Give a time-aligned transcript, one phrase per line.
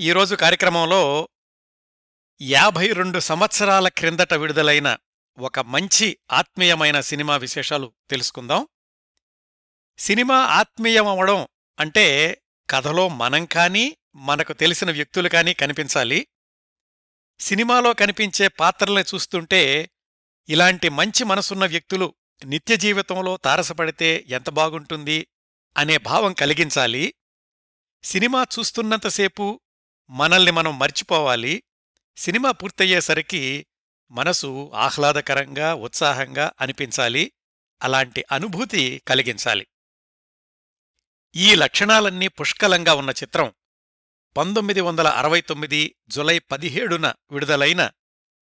[0.00, 1.28] ఈరోజు కార్యక్రమంలో
[2.42, 4.96] యాభై రెండు సంవత్సరాల క్రిందట విడుదలైన
[5.38, 8.68] ఒక మంచి ఆత్మీయమైన సినిమా విశేషాలు తెలుసుకుందాం.
[9.98, 11.48] సినిమా ఆత్మీయమవడం
[11.78, 12.38] అంటే
[12.70, 16.26] కథలో మనం కానీ మనకు తెలిసిన వ్యక్తులు కానీ కనిపించాలి.
[17.40, 19.90] సినిమాలో కనిపించే పాత్రల్ని చూస్తుంటే
[20.48, 25.26] ఇలాంటి మంచి మనసున్న వ్యక్తులు నిత్య జీవితంలో తారసపడితే ఎంత బాగుంటుంది
[25.76, 27.14] అనే భావం కలిగించాలి.
[28.04, 29.60] సినిమా చూస్తున్నంతసేపు
[30.10, 31.62] మనల్ని మనం మర్చిపోవాలి.
[32.16, 33.66] సినిమా పూర్తయ్యేసరికి
[34.10, 37.32] మనసు ఆహ్లాదకరంగా ఉత్సాహంగా అనిపించాలి.
[37.82, 39.66] అలాంటి అనుభూతి కలిగించాలి.
[41.36, 43.54] ఈ లక్షణాలన్నీ పుష్కలంగా ఉన్న చిత్రం
[44.36, 47.90] పంతొమ్మిది వందల అరవై తొమ్మిది జులై పదిహేడున విడుదలైన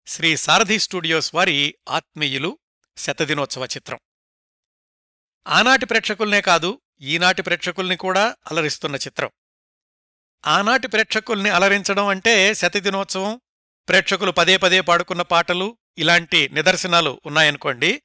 [0.07, 2.59] శ్రీ సారథి స్టూడియోస్ వారి ఆత్మీయులు
[2.98, 3.99] శతదినోత్సవ చిత్రం.
[5.48, 9.32] ఆనాటి ప్రేక్షకుల్నే కాదు ఈనాటి ప్రేక్షకుల్ని కూడా అలరిస్తున్న చిత్రం.
[10.46, 13.42] ఆనాటి ప్రేక్షకుల్ని అలరించడం అంటే శతదినోత్సవం
[13.90, 18.02] ప్రేక్షకులు పదే పదే పాడుకున్న పాటలు ఇలాంటి నిదర్శనాలు ఉన్నాయనుకోండి.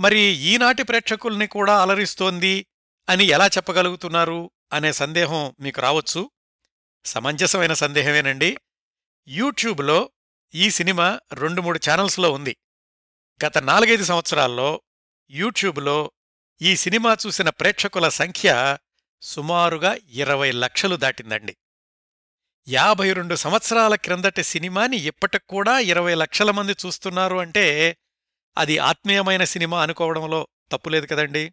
[0.00, 2.66] మరి ఈనాటి ప్రేక్షకుల్ని కూడా అలరిస్తోంది
[3.08, 6.30] అని ఎలా చెప్పగలుగుతున్నారు అనే సందేహం మీకు రావచ్చు.
[7.04, 8.56] సమంజసమైన సందేహమేనండి.
[9.28, 10.10] యూట్యూబ్లో
[10.54, 12.56] ఈ సినిమా రెండు మూడు ఛానల్స్లో ఉంది.
[13.46, 14.82] గత నాలుగైదు సంవత్సరాల్లో
[15.30, 16.12] యూట్యూబ్లో
[16.62, 18.78] ఈ సినిమా చూసిన ప్రేక్షకుల సంఖ్య
[19.22, 21.56] సుమారుగా ఇరవై లక్షలు దాటిందండి.
[22.68, 27.98] యాభై రెండు సంవత్సరాల క్రిందటి సినిమాని ఇప్పటికూడా ఇరవై లక్షల మంది చూస్తున్నారు అంటే
[28.58, 31.52] అది ఆత్మీయమైన సినిమా అనుకోవడంలో తప్పులేదు కదండి.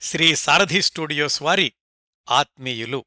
[0.00, 1.72] శ్రీ సారథి స్టూడియోస్ వారి
[2.30, 3.04] ఆత్మీయులు.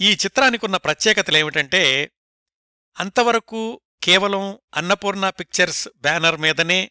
[0.00, 2.12] ఈ చిత్రానికున్న ప్రత్యేకతలేమిటంటే
[2.98, 6.90] అంతవరకు కేవలం అన్నపూర్ణ పిక్చర్స్ బ్యానర్ మీదనే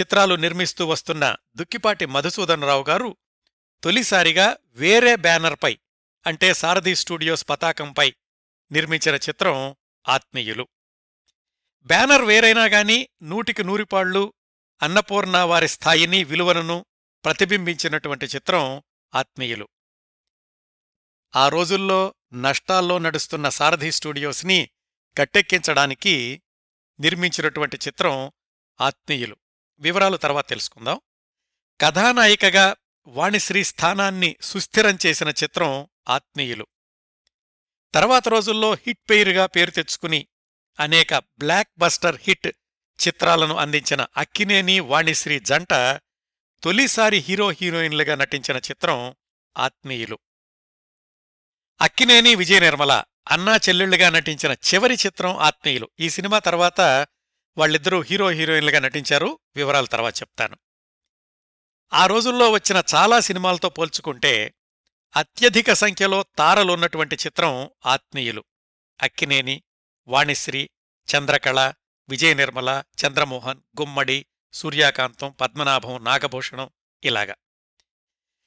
[0.00, 3.16] చిత్రాలు నిర్మిస్తూ వస్తున్న దుక్కిపాటి మధుసూదనరావు గారు
[3.82, 5.78] తొలిసారిగా వేరే బ్యానర్పై
[6.26, 8.14] అంటే సారథి స్టూడియోస్ పతాకంపై
[8.72, 9.76] నిర్మించిన చిత్రం
[10.08, 10.68] ఆత్మీయులు.
[11.82, 14.32] బ్యానర్ వేరైనా గాని నూటికి నూరిపాళ్ళు
[14.82, 16.86] అన్నపూర్ణ వారి స్థాయిని విలువలను
[17.24, 18.82] ప్రతిబింబించినటువంటి చిత్రం
[19.14, 19.68] ఆత్మీయులు.
[21.36, 24.70] ఆ రోజుల్లో నష్టాల్లో నడుస్తున్న సారథి స్టూడియోస్ని
[25.18, 26.42] కట్టెక్కించడానికి
[27.00, 28.32] నిర్మించినటువంటి చిత్రం
[28.80, 29.36] ఆత్మీయులు.
[29.78, 31.00] వివరాలు తర్వాత తెలుసుకుందాం.
[31.80, 32.76] కథానాయికగా
[33.10, 36.66] వాణిశ్రీ స్థానాన్ని సుస్థిరం చేసిన చిత్రం ఆత్మీయులు.
[37.94, 40.26] తర్వాత రోజుల్లో హిట్ పెయిర్గా పేరు తెచ్చుకుని
[40.80, 42.48] అనేక బ్లాక్ బస్టర్ హిట్
[43.08, 45.72] చిత్రాలను అందించిన అక్కినేని వాణిశ్రీ జంట
[46.62, 49.14] తొలిసారి హీరో హీరోయిన్లుగా నటించిన చిత్రం
[49.58, 50.18] ఆత్మీయులు.
[51.80, 55.90] అక్కినేని విజయ నిర్మల అన్నా చెల్లెళ్ళుగా నటించిన చివరి చిత్రం ఆత్మీయులు.
[56.00, 56.80] ఈ సినిమా తర్వాత
[57.56, 59.38] వాళ్ళిద్దరూ హీరో హీరోయిన్లుగా నటించారు.
[59.56, 60.56] వివరాలు తర్వాత చెప్తాను.
[61.92, 64.54] ఆ రోజుల్లో వచ్చిన చాలా సినిమాలతో పోల్చుకుంటే
[65.16, 68.44] అత్యధిక సంఖ్యలో తారలున్నటువంటి చిత్రం ఆత్మీయులు.
[69.02, 69.62] అక్కినేని
[70.08, 70.70] వాణిశ్రీ
[71.08, 71.72] చంద్రకళ
[72.08, 76.70] విజయ నిర్మల చంద్రమోహన్ గుమ్మడి సూర్యాకాంతం పద్మనాభం నాగభూషణం
[77.04, 77.34] ఇలాగా.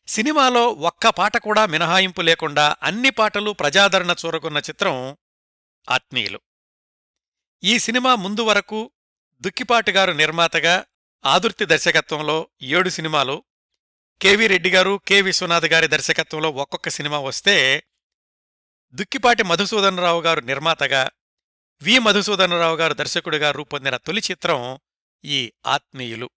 [0.08, 5.18] సినిమాలో ఒక్క పాట కూడా మినహాయింపు లేకుండా అన్ని పాటలు ప్రజాదరణ చూరకున్న చిత్రం
[5.90, 6.42] ఆత్మీయులు.
[7.64, 8.92] ఈ సినిమా ముందు వరకు
[9.42, 10.86] దుక్కిపాటిగారు నిర్మాతగా
[11.26, 13.44] ఆదుర్తి దర్శకత్వంలో ఏడు సినిమాలు.
[14.22, 17.84] కెవి రెడ్డి గారు కె విశ్వనాథ్ గారి దర్శకత్వంలో ఒక్కొక్క సినిమా వస్తే
[18.94, 21.10] దుక్కిపాటి మధుసూదనరావు గారు నిర్మాతగా
[21.82, 24.80] వి మధుసూదనరావు గారు దర్శకుడిగా రూపొందిన తొలి చిత్రం
[25.26, 26.30] ఈ ఆత్మీయులు.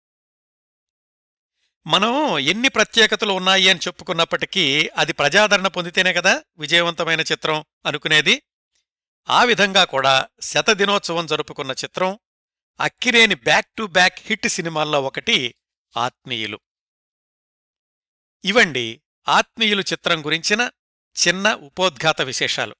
[1.87, 8.43] మనం ఎన్ని ప్రత్యేకతలు ఉన్నాయి అని చెప్పుకున్నప్పటికీ అది ప్రజాదరణ పొందితేనే కదా విజయవంతమైన చిత్రం అనుకునేది.
[9.31, 12.19] ఆ విధంగా కూడా శతదినోత్సవం జరుపుకున్న చిత్రం
[12.81, 15.55] Akkineni back to back hit సినిమాల్లో ఒకటి
[15.97, 16.61] ఆత్మీయులు.
[18.45, 20.71] ఇవండి ఆత్మీయులు చిత్రం గురించిన
[21.29, 22.77] చిన్న ఉపోద్ఘాత విశేషాలు.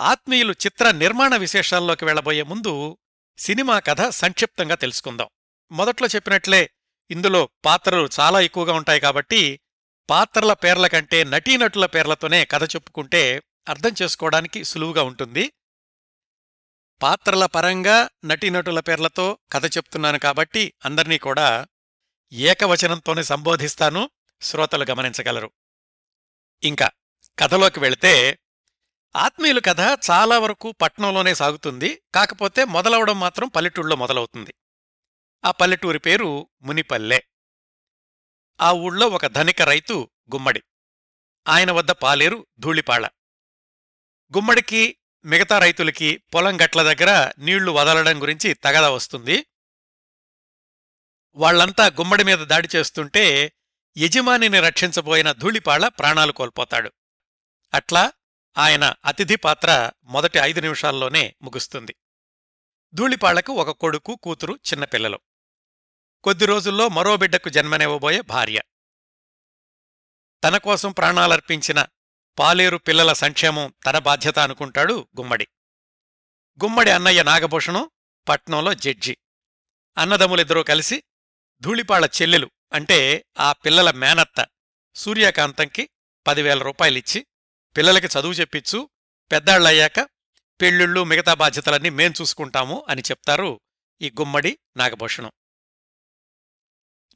[0.00, 2.98] ఆత్మీయులు చిత్ర నిర్మాణ విశేషాల్లోకి వెళ్ళబోయే ముందు
[3.38, 5.28] సినిమా కథ సంక్షిప్తంగా తెలుసుకుందాం.
[5.72, 6.70] మొదట్లో చెప్పినట్లే
[7.10, 9.60] ఇందులో పాత్రలు చాలా ఎక్కువగా ఉంటాయి కాబట్టి
[10.10, 15.52] పాత్రల పేర్ల కంటే నటీనటుల పేర్లతోనే కథ చెప్పుకుంటే అర్థం చేసుకోవడానికి సులువుగా ఉంటుంది.
[17.02, 21.66] పాత్రల పరంగా నటీనటుల పేర్లతో కథ చెప్తున్నాను కాబట్టి అందర్నీ కూడా
[22.32, 24.10] ఏకవచనంతోనే సంబోధిస్తాను.
[24.40, 25.50] శ్రోతలు గమనించగలరు.
[26.62, 26.90] ఇంకా
[27.38, 28.38] కథలోకి వెళితే
[29.16, 32.02] ఆత్మీయుల కథ చాలా వరకు పట్నంలోనే సాగుతుంది.
[32.14, 34.54] కాకపోతే మొదలవడం మాత్రం పల్లెటూళ్ళలో మొదలవుతుంది.
[35.44, 37.20] ఆ పల్లెటూరి పేరు మునిపల్లె.
[38.60, 40.62] ఆ ఊళ్ళో ఒక ధనిక రైతు గుమ్మడి.
[41.48, 43.06] ఆయన వద్ద పాలేరు ధూళిపాళ.
[44.36, 49.46] గుమ్మడికి మిగతా రైతులకి పొలం గట్ల దగ్గర నీళ్ళు వదలడం గురించి తగద వస్తుంది.
[51.34, 53.52] వాళ్ళంతా గుమ్మడి మీద దాడి చేస్తుంటే
[53.96, 56.92] యజమానిని రక్షించబోయిన ధూళిపాళ ప్రాణాలు కోల్పోతాడు.
[57.74, 58.12] అట్లా
[58.58, 61.94] ఆయన అతిథి పాత్ర మొదటి ఐదు నిమిషాల్లోనే ముగుస్తుంది.
[62.94, 65.20] ధూళిపాళ్ళకు ఒక కొడుకు కూతురు చిన్నపిల్లలు
[66.24, 68.60] కొద్ది రోజుల్లో మరో బిడ్డకు జన్మనివ్వబోయే భార్య.
[70.44, 71.86] తన కోసం ప్రాణాలర్పించిన
[72.38, 75.48] పాలేరు పిల్లల సంక్షేమం తన బాధ్యత అనుకుంటాడు గుమ్మడి.
[76.64, 77.90] గుమ్మడి అన్నయ్య నాగభూషణం
[78.28, 79.16] పట్నంలో జడ్జి.
[79.98, 81.02] అన్నదమ్ములిద్దరూ కలిసి
[81.60, 84.46] ధూళిపాళ చెల్లెలు అంటే ఆ పిల్లల మేనత్త
[84.94, 85.88] సూర్యకాంతంకి
[86.26, 87.26] పదివేల రూపాయలిచ్చి
[87.76, 88.90] పిల్లలకి చదువు చెప్పిచ్చు
[89.32, 90.00] పెద్దాళ్ళయ్యాక
[90.60, 93.60] పెళ్ళిళ్ళు మిగతా బాధ్యతలన్నీ మేం చూసుకుంటాము అని చెప్తారు
[94.00, 95.32] ఈ గుమ్మడి నాగభూషణం.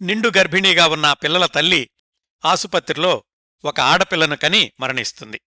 [0.02, 1.90] నిండు గర్భిణీగా ఉన్న పిల్లల తల్లి
[2.44, 3.24] ఆసుపత్రిలో
[3.64, 5.40] ఒక ఆడపిల్లను కని మరణిస్తుంది.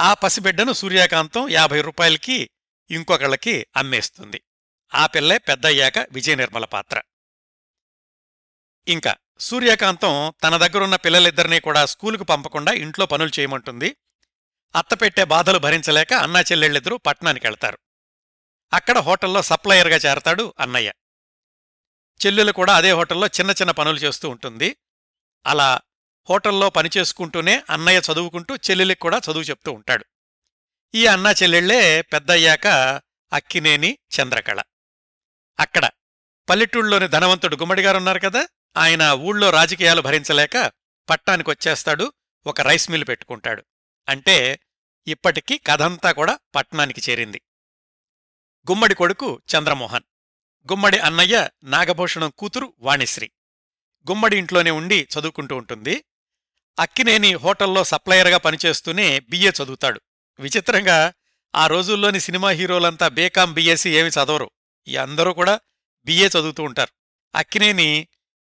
[0.00, 2.50] ఆ పసిబిడ్డను సూర్యకాంతం యాభై రూపాయలకి
[2.90, 4.42] ఇంకొకళ్ళకి అమ్మేస్తుంది.
[4.94, 7.02] ఆ పిల్లే పెద్దయ్యాక విజయ నిర్మల పాత్ర.
[8.88, 13.96] ఇంకా సూర్యకాంతం తన దగ్గరున్న పిల్లలిద్దరినీ కూడా స్కూలుకు పంపకుండా ఇంట్లో పనులు చేయమంటుంది.
[14.76, 17.78] అత్తపెట్టే బాధలు భరించలేక అన్నా చెల్లెళ్ళిద్దరూ పట్నానికి వెళ్తారు.
[18.72, 20.92] అక్కడ హోటల్లో సప్లయర్గా చేరతాడు అన్నయ్య.
[22.26, 24.76] చెల్లెలు కూడా అదే హోటల్లో చిన్న చిన్న పనులు చేస్తూ ఉంటుంది.
[25.46, 25.80] అలా
[26.30, 30.04] హోటల్లో పనిచేసుకుంటూనే అన్నయ్య చదువుకుంటూ చెల్లెలికి కూడా చదువు చెప్తూ ఉంటాడు.
[30.94, 32.66] ఈ అన్న చెల్లెళ్ళే పెద్దయ్యాక
[33.32, 34.62] అక్కినేని చంద్రకళ.
[35.60, 35.90] అక్కడ
[36.48, 40.72] పల్లెటూళ్ళలోని ధనవంతుడు గుమ్మడిగారున్నారు కదా ఆయన ఊళ్ళో రాజకీయాలు భరించలేక
[41.10, 42.12] పట్టానికి వచ్చేస్తాడు
[42.46, 43.64] ఒక రైస్ మిల్ పెట్టుకుంటాడు.
[44.08, 44.60] అంటే
[45.06, 47.42] ఇప్పటికీ కథంతా కూడా పట్నానికి చేరింది.
[48.70, 50.02] గుమ్మడి కొడుకు చంద్రమోహన్
[50.72, 53.30] గుమ్మడి అన్నయ్య నాగభూషణం కూతురు వాణిశ్రీ.
[54.10, 56.04] గుమ్మడి ఇంట్లోనే ఉండి చదువుకుంటూ ఉంటుంది
[56.78, 60.00] అక్కినేని హోటల్లో సప్లయర్గా పనిచేస్తూనే బిఏ చదువుతాడు.
[60.38, 61.12] విచిత్రంగా
[61.54, 64.50] ఆ రోజుల్లోని సినిమా హీరోలంతా బీకాం బీఎస్సీ ఏమి చదవరు.
[64.88, 65.60] ఈ అందరూ కూడా
[66.04, 66.92] బిఏ చదువుతూ ఉంటారు.
[67.34, 68.08] అక్కినేని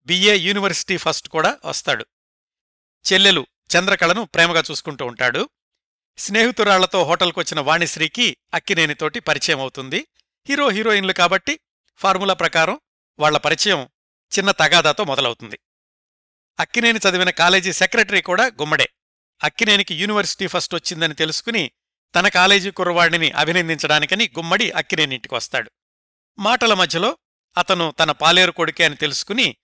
[0.07, 2.07] బిఏ యూనివర్సిటీ ఫస్ట్ కూడా వస్తాడు.
[3.13, 5.49] చెల్లెలు చంద్రకళను ప్రేమగా చూసుకుంటూ ఉంటాడు.
[6.19, 10.07] స్నేహితురాళ్ళతో హోటల్కొచ్చిన వాణిశ్రీకి అక్కినేనితోటి పరిచయం అవుతుంది.
[10.49, 11.61] హీరో హీరోయిన్లు కాబట్టి
[11.97, 12.81] ఫార్ములా ప్రకారం
[13.19, 13.89] వాళ్ళ పరిచయం
[14.39, 15.59] చిన్న తగాదాతో మొదలవుతుంది.
[16.61, 18.89] అక్కినేని చదివిన కాలేజీ సెక్రటరీ కూడా గుమ్మడే.
[19.45, 21.71] అక్కినేనికి యూనివర్సిటీ ఫస్ట్ వచ్చిందని తెలుసుకుని
[22.15, 25.71] తన కాలేజీ కుర్రవాడిని అభినందించడానికని గుమ్మడి అక్కినేనింటికి వస్తాడు.
[26.39, 27.19] మాటల మధ్యలో
[27.59, 29.57] అతను తన పాలేరు కొడుకే అని తెలుసుకుని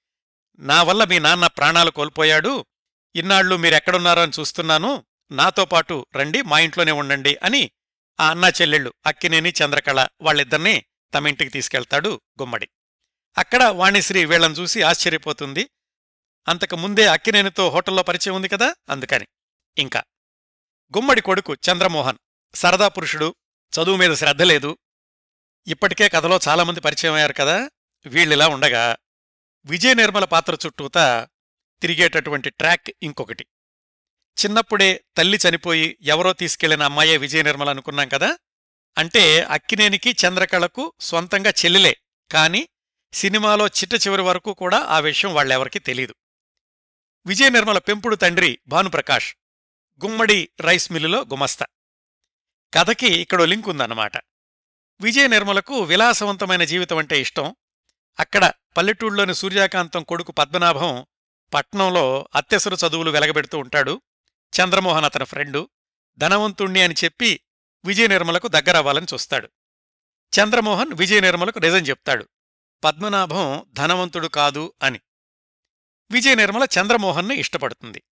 [0.58, 2.66] నా వల్ల మీ నాన్న ప్రాణాలు కోల్పోయాడు.
[3.16, 5.04] ఇన్నాళ్ళు మీరెక్కడున్నారో అని చూస్తున్నాను.
[5.30, 7.70] నాతో పాటు రండి మా ఇంట్లోనే ఉండండి అని
[8.20, 12.68] ఆ అన్నా చెల్లెళ్ళు అక్కినేని చంద్రకళ వాళ్ళిద్దరినీ తమ ఇంటికి తీసుకెళ్తాడు గుమ్మడి.
[13.38, 15.70] అక్కడ వాణిశ్రీ వీళ్ళని చూసి ఆశ్చర్యపోతుంది.
[16.48, 18.74] అంతకు ముందే అక్కినేనితో హోటల్లో పరిచయం ఉంది కదా?
[18.88, 19.26] అందుకని.
[19.78, 20.02] ఇంకా.
[20.96, 22.18] గుమ్మడి కొడుకు చంద్రమోహన్.
[22.54, 23.34] సరదా పురుషుడు.
[23.72, 24.78] చదువు మీద శ్రద్ధ లేదు.
[25.66, 27.70] ఇప్పటికే కథలో చాలామంది పరిచయం అయ్యారు కదా?
[28.06, 28.96] వీళ్ళిలా ఉండగా
[29.64, 31.28] విజయ నిర్మల పాత్ర చుట్టూతా
[31.80, 33.46] తిరిగేటటువంటి ట్రాక్ ఇంకొకటి.
[34.44, 38.38] చిన్నప్పుడే తల్లి చనిపోయి ఎవరో తీసుకెళ్ళిన అమ్మాయే విజయ నిర్మల అనుకున్నాం కదా?
[38.98, 41.96] అంటే అక్కినేనికి చంద్రకళకు సొంతంగా చెల్లెలే.
[42.32, 42.68] కాని
[43.12, 46.14] సినిమాలో చిట్ట చివరి వరకు కూడా ఆ విషయం వాళ్ళెవరికీ తెలీదు.
[47.26, 49.34] విజయ నిర్మల పెంపుడు తండ్రి భానుప్రకాష్
[50.04, 51.66] గుమ్మడి రైస్ మిల్లులో గుమస్తా.
[52.74, 54.16] కథకి ఇక్కడో లింక్ ఉందన్నమాట.
[55.00, 57.56] విజయ నిర్మలకు విలాసవంతమైన జీవితం అంటే ఇష్టం.
[58.20, 61.06] అక్కడ పల్లెటూళ్ళలోని సూర్యకాంతం కొడుకు పద్మనాభం
[61.54, 64.02] పట్నంలో అత్యసరు చదువులు వెలగబెడుతూ ఉంటాడు.
[64.60, 65.68] చంద్రమోహన్ అతని ఫ్రెండు.
[66.18, 67.40] ధనవంతుణ్ణి అని చెప్పి
[67.84, 69.48] విజయ నిర్మలకు దగ్గరవ్వాలని చూస్తాడు.
[70.40, 72.28] చంద్రమోహన్ విజయ నిర్మలకు నిజం చెప్తాడు.
[72.84, 75.00] పద్మనాభం ధనవంతుడు కాదు అని.
[76.10, 78.02] విజయ నిర్మల చంద్రమోహన్ని ఇష్టపడుతుంది.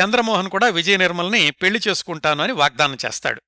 [0.00, 3.42] చంద్రమోహన్ కూడా విజయ నిర్మల్ని పెళ్ళి చేసుకుంటాను అని వాగ్దానం చేస్తాడు.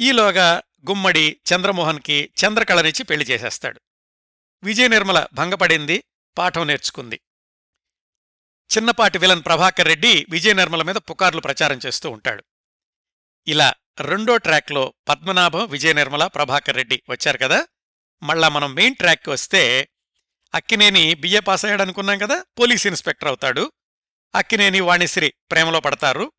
[0.00, 3.80] ఈలోగా గుమ్మడి చంద్రమోహన్కి చంద్రకళనిచ్చి పెళ్ళి చేసేస్తాడు.
[4.62, 6.04] విజయ నిర్మల భంగపడింది
[6.38, 7.20] పాఠం నేర్చుకుంది.
[8.76, 12.44] చిన్నపాటి విలన్ ప్రభాకర్ రెడ్డి విజయ నిర్మల మీద పుకార్లు ప్రచారం చేస్తూ ఉంటాడు.
[13.46, 17.66] ఇలా రెండో ట్రాక్లో పద్మనాభం విజయ నిర్మల ప్రభాకర్ రెడ్డి వచ్చారు కదా?
[18.22, 19.88] మళ్ళా మనం మెయిన్ ట్రాక్కి వస్తే
[20.54, 23.72] అక్కినేని బిఏ పాస్ అయ్యాడనుకున్నాం కదా పోలీస్ ఇన్స్పెక్టర్ అవుతాడు.
[24.34, 26.32] అక్కినేని వాణిశ్రీ ప్రేమలో పడతారు.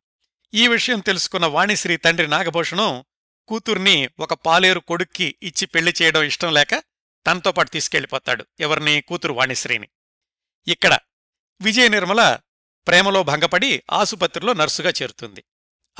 [0.54, 3.04] ఈ విషయం తెలుసుకున్న వాణిశ్రీ తండ్రి నాగభూషణం
[3.48, 6.74] కూతుర్ని ఒక పాలేరు కొడుక్కి ఇచ్చి పెళ్ళి చేయడం ఇష్టం లేక
[7.26, 9.00] తనతో పాటు తీసుకెళ్ళిపోతాడు ఎవరిని?
[9.00, 9.88] కూతురు వాణిశ్రీని.
[10.68, 10.98] ఇక్కడ
[11.60, 12.38] విజయ నిర్మల
[12.86, 15.44] ప్రేమలో భంగపడి ఆసుపత్రిలో నర్సుగా చేరుతుంది.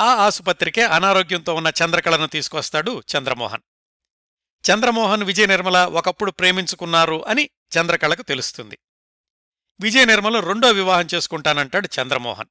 [0.01, 3.63] ఆ ఆసుపత్రికే అనారోగ్యంతో ఉన్న చంద్రకళను తీసుకొస్తాడు చంద్రమోహన్.
[4.71, 8.79] చంద్రమోహన్ విజయ నిర్మల ఒకప్పుడు ప్రేమించుకున్నారు అని చంద్రకళకు తెలుస్తుంది.
[9.81, 12.49] విజయ నిర్మల రెండో వివాహం చేసుకుంటానంటాడు చంద్రమోహన్.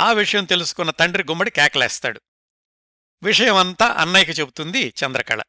[0.00, 2.20] ఆ విషయం తెలుసుకున్న తండ్రి గుమ్మడి కేకలేస్తాడు.
[3.22, 5.42] విషయమంతా అన్నయ్యకి చెబుతుంది చంద్రకళ.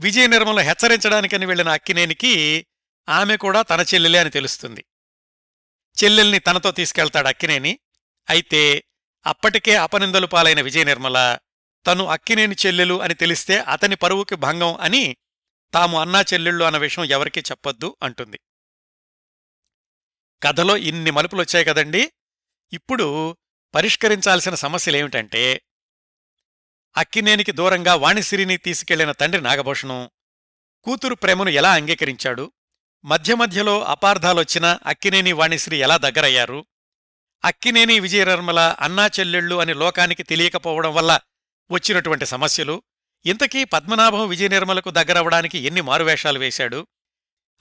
[0.00, 2.66] విజయ నిర్మల హెచ్చరించడానికని వెళ్ళిన అక్కినేనికి
[3.08, 4.84] ఆమె కూడా తన చెల్లెలే అని తెలుస్తుంది.
[6.04, 7.78] చెల్లెల్ని తనతో తీసుకెళ్తాడు అక్కినేని.
[8.30, 8.84] అయితే
[9.26, 11.38] అప్పటికే అపనిందలు పాలైన విజయ నిర్మల
[11.86, 15.16] తను అక్కినేని చెల్లెలు అని తెలిస్తే అతని పరువుకి భంగం అని
[15.74, 18.40] తాము అన్నా చెల్లెళ్ళు అన్న విషయం ఎవరికీ చెప్పొద్దు అంటుంది.
[20.42, 22.12] కథలో ఇన్ని మలుపులొచ్చాయి కదండి.
[22.72, 23.36] ఇప్పుడు
[23.74, 25.60] పరిష్కరించాల్సిన సమస్యలేమిటంటే
[26.96, 30.10] అక్కినేనికి దూరంగా వాణిశ్రీని తీసుకెళ్ళిన తండ్రి నాగభూషణం
[30.82, 32.52] కూతురు ప్రేమను ఎలా అంగీకరించాడు?
[33.04, 36.66] మధ్య మధ్యలో అపార్థాలొచ్చినా అక్కినేని వాణిశ్రీ ఎలా దగ్గరయ్యారు?
[37.44, 41.20] అక్కినేని విజయనిర్మల అన్నా చెల్లెళ్ళు అని లోకానికి తెలియకపోవడం వల్ల
[41.70, 42.82] వచ్చినటువంటి సమస్యలు.
[43.26, 46.86] ఇంతకీ పద్మనాభం విజయనిర్మలకు దగ్గరవడానికి ఎన్ని మారువేషాలు వేశాడు?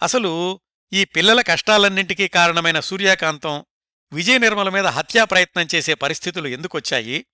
[0.02, 0.62] అసలు
[0.94, 3.66] ఈ పిల్లల కష్టాలన్నింటికీ కారణమైన సూర్యకాంతం
[4.14, 7.26] విజయనిర్మల మీద హత్యా ప్రయత్నం చేసే పరిస్థితులు ఎందుకొచ్చాయి?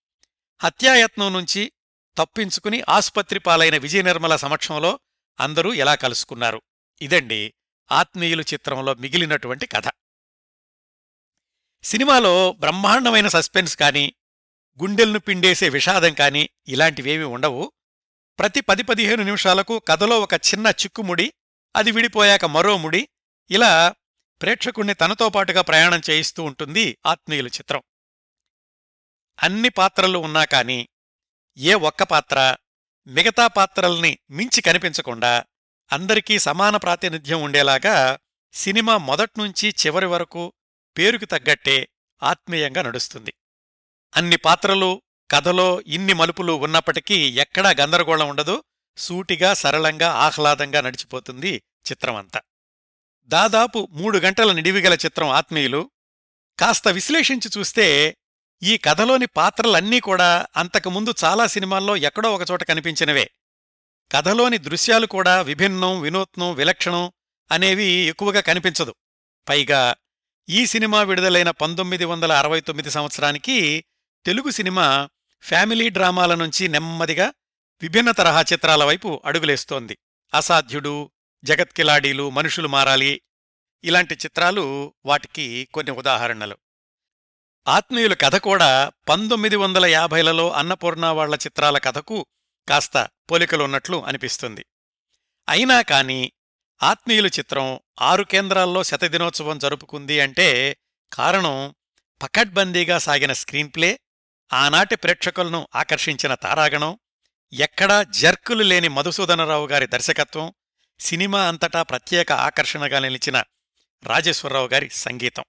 [0.63, 1.72] హత్యాయత్నం నుంచి
[2.17, 5.00] తప్పించుకుని ఆసుపత్రి పాలైన విజయనిర్మల సమక్షంలో
[5.39, 6.62] అందరూ ఎలా కలుసుకున్నారు?
[7.01, 7.53] ఇదండి
[7.91, 9.84] ఆత్మీయులు చిత్రంలో మిగిలినటువంటి కథ.
[11.84, 14.13] సినిమాలో బ్రహ్మాండమైన సస్పెన్స్ కాని
[14.82, 17.72] గుండెల్ను పిండేసే విషాదం కాని ఇలాంటివేమీ ఉండవు.
[18.39, 21.34] ప్రతి పది పదిహేను నిమిషాలకు కథలో ఒక చిన్న చిక్కుముడి
[21.75, 23.10] అది విడిపోయాక మరో ముడి
[23.51, 23.96] ఇలా
[24.41, 27.82] ప్రేక్షకుణ్ణి తనతో పాటుగా ప్రయాణం చేయిస్తూ ఉంటుంది ఆత్మీయులు చిత్రం.
[29.44, 30.88] అన్ని పాత్రలు ఉన్నా కాని
[31.58, 32.55] ఏ ఒక్క పాత్ర
[33.08, 35.46] మిగతా పాత్రల్ని మించి కనిపించకుండా
[35.91, 38.20] అందరికీ సమాన ప్రాతినిధ్యం ఉండేలాగా
[38.53, 40.53] సినిమా మొదట్నుంచి చివరి వరకు
[40.98, 41.88] పేరుకు తగ్గట్టే
[42.24, 43.34] ఆత్మీయంగా నడుస్తుంది.
[44.15, 48.63] అన్ని పాత్రలు కథలో ఇన్ని మలుపులు ఉన్నప్పటికీ ఎక్కడా గందరగోళం ఉండదు.
[48.98, 52.41] సూటిగా సరళంగా ఆహ్లాదంగా నడిచిపోతుంది చిత్రమంతా.
[53.25, 55.91] దాదాపు మూడు గంటల నిడివిగల చిత్రం ఆత్మీయులు.
[56.60, 58.17] కాస్త విశ్లేషించి చూస్తే
[58.63, 63.31] ఈ కథలోని పాత్రలన్నీ కూడా అంతకుముందు చాలా సినిమాల్లో ఎక్కడో ఒకచోట కనిపించినవే.
[64.12, 67.12] కథలోని దృశ్యాలు కూడా విభిన్నం వినూత్నం విలక్షణం
[67.51, 68.95] అనేవి ఎక్కువగా కనిపించదు.
[69.50, 69.95] పైగా
[70.50, 73.86] ఈ సినిమా విడుదలైన పంతొమ్మిది వందల అరవై తొమ్మిది సంవత్సరానికి
[74.25, 75.10] తెలుగు సినిమా
[75.41, 77.34] ఫ్యామిలీ డ్రామాల నుంచి నెమ్మదిగా
[77.82, 79.98] విభిన్న తరహా చిత్రాల వైపు అడుగులేస్తోంది.
[80.34, 81.12] అసాధ్యుడు
[81.44, 83.22] జగత్కిలాడీలు మనుషులు మారాలి
[83.84, 86.58] ఇలాంటి చిత్రాలు వాటికి కొన్ని ఉదాహరణలు.
[87.67, 92.25] ఆత్మీయుల కథ కూడా పంతొమ్మిది వందల యాభైలలో అన్నపూర్ణ వాళ్ళ చిత్రాల కథకు
[92.70, 94.65] కాస్త పోలికలున్నట్లు అనిపిస్తుంది.
[95.50, 96.32] అయినా కాని
[96.84, 100.77] ఆత్మీయులు చిత్రం ఆరు కేంద్రాల్లో శతదినోత్సవం జరుపుకుంది అంటే
[101.13, 101.75] కారణం
[102.24, 104.00] పకడ్బందీగా సాగిన స్క్రీన్ ప్లే
[104.53, 106.99] ఆనాటి ప్రేక్షకులను ఆకర్షించిన తారాగణం
[107.53, 110.53] ఎక్కడా జర్కులు లేని మధుసూదనరావు గారి దర్శకత్వం
[110.99, 113.43] సినిమా అంతటా ప్రత్యేక ఆకర్షణగా నిలిచిన
[114.03, 115.43] రాజేశ్వరరావు గారి సంగీతం.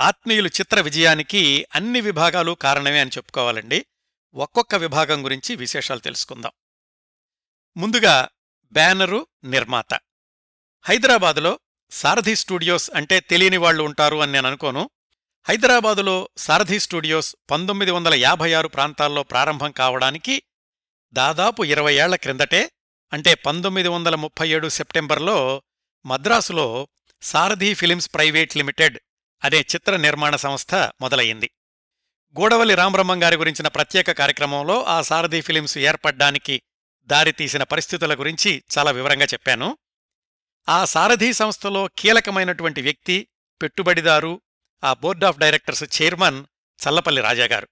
[0.00, 3.86] ఆత్మీయులు చిత్ర విజయానికి అన్ని విభాగాలు కారణమే అని చెప్పుకోవాలండి.
[4.34, 6.52] ఒక్కొక్క విభాగం గురించి విశేషాలు తెలుసుకుందాం.
[7.76, 8.28] ముందుగా
[8.72, 9.94] బ్యానరు నిర్మాత.
[10.82, 11.60] హైదరాబాదులో
[11.90, 14.90] సారథి స్టూడియోస్ అంటే తెలియని వాళ్ళు ఉంటారు అని నేను అనుకోను.
[15.44, 20.42] హైదరాబాదులో సారథి స్టూడియోస్ పంతొమ్మిది వందల యాభై ఆరు ప్రాంతాల్లో ప్రారంభం కావడానికి
[21.12, 22.70] దాదాపు ఇరవై ఏళ్ళ క్రిందటే
[23.12, 25.62] అంటే పంతొమ్మిది వందల ముప్పై ఏడు సెప్టెంబర్లో
[26.06, 26.88] మద్రాసులో
[27.22, 28.98] సారథి ఫిలిమ్స్ ప్రైవేట్ లిమిటెడ్
[29.44, 31.50] అనే చిత్ర నిర్మాణ సంస్థ మొదలయ్యింది.
[32.40, 36.62] గూడవల్లి రామబ్రహ్మం గారి గురించిన ప్రత్యేక కార్యక్రమంలో ఆ సారథి ఫిలిమ్స్ ఏర్పడ్డానికి
[37.04, 39.78] దారితీసిన పరిస్థితుల గురించి చాలా వివరంగా చెప్పాను.
[40.68, 43.28] ఆ సారథి సంస్థలో కీలకమైనటువంటి వ్యక్తి
[43.62, 44.40] పెట్టుబడిదారు
[44.84, 46.44] ఆ board of directors chairman
[46.88, 47.68] Challapalli రాజాగారు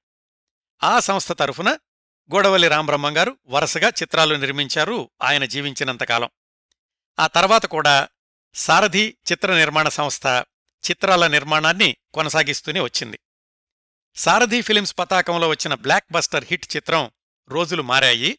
[0.83, 1.71] ఆ సంస్థ తరఫున
[2.35, 6.31] గోడవల్లి రామబ్రహ్మంగారు వరుసగా చిత్రాలు నిర్మించారు ఆయన జీవించినంతకాలం
[7.19, 8.09] ఆ తర్వాత కూడా
[8.55, 10.27] సారథి చిత్ర నిర్మాణ సంస్థ
[10.91, 13.21] చిత్రాల నిర్మాణాన్ని కొనసాగిస్తూనే వచ్చింది.
[14.15, 17.11] సారథి ఫిలిమ్స్ పతాకంలో వచ్చిన బ్లాక్ బస్టర్ హిట్ చిత్రం
[17.49, 18.39] రోజులు మారాయి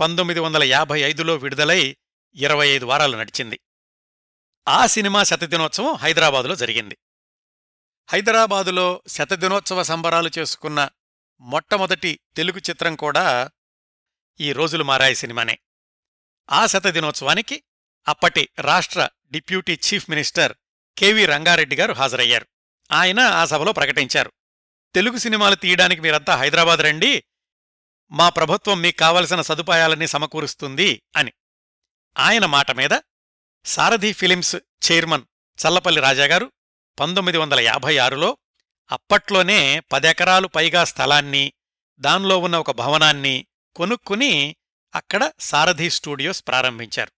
[0.00, 1.96] పంతొమ్మిది వందల యాభై ఐదులో విడుదలై
[2.34, 3.60] ఇరవై ఐదు వారాలు నడిచింది.
[4.68, 6.98] ఆ సినిమా శతదినోత్సవం హైదరాబాదులో జరిగింది.
[8.08, 10.88] హైదరాబాదులో శతదినోత్సవ సంబరాలు చేసుకున్న
[11.40, 13.50] మొట్టమొదటి తెలుగు చిత్రం కూడా
[14.40, 15.58] ఈ రోజులు మారాయి సినిమానే.
[16.50, 17.62] ఆ శతదినోత్సవానికి
[18.08, 20.54] అప్పటి రాష్ట్ర deputy chief minister
[20.98, 22.46] K V Ranga Reddy garu హాజరయ్యారు.
[22.92, 24.32] ఆయన ఆ సభలో ప్రకటించారు.
[24.94, 27.24] తెలుగు సినిమాలు తీయడానికి మీరంతా హైదరాబాద్ రండి
[28.10, 31.32] మా ప్రభుత్వం మీకు కావలసిన సదుపాయాలన్నీ సమకూరుస్తుంది అని.
[32.18, 32.90] ఆయన మాట మీద
[33.64, 35.22] సారథి ఫిలిమ్స్ చైర్మన్
[35.66, 36.52] చల్లపల్లి రాజాగారు
[37.00, 38.36] పంతొమ్మిది వందల యాభై ఆరులో
[38.92, 41.52] అప్పట్లోనే పదెకరాలు పైగా స్థలాన్ని
[41.98, 43.46] దానిలో ఉన్న ఒక భవనాన్ని
[43.76, 44.56] కొనుక్కుని
[44.94, 47.12] అక్కడ సారథి స్టూడియోస్ ప్రారంభించారు.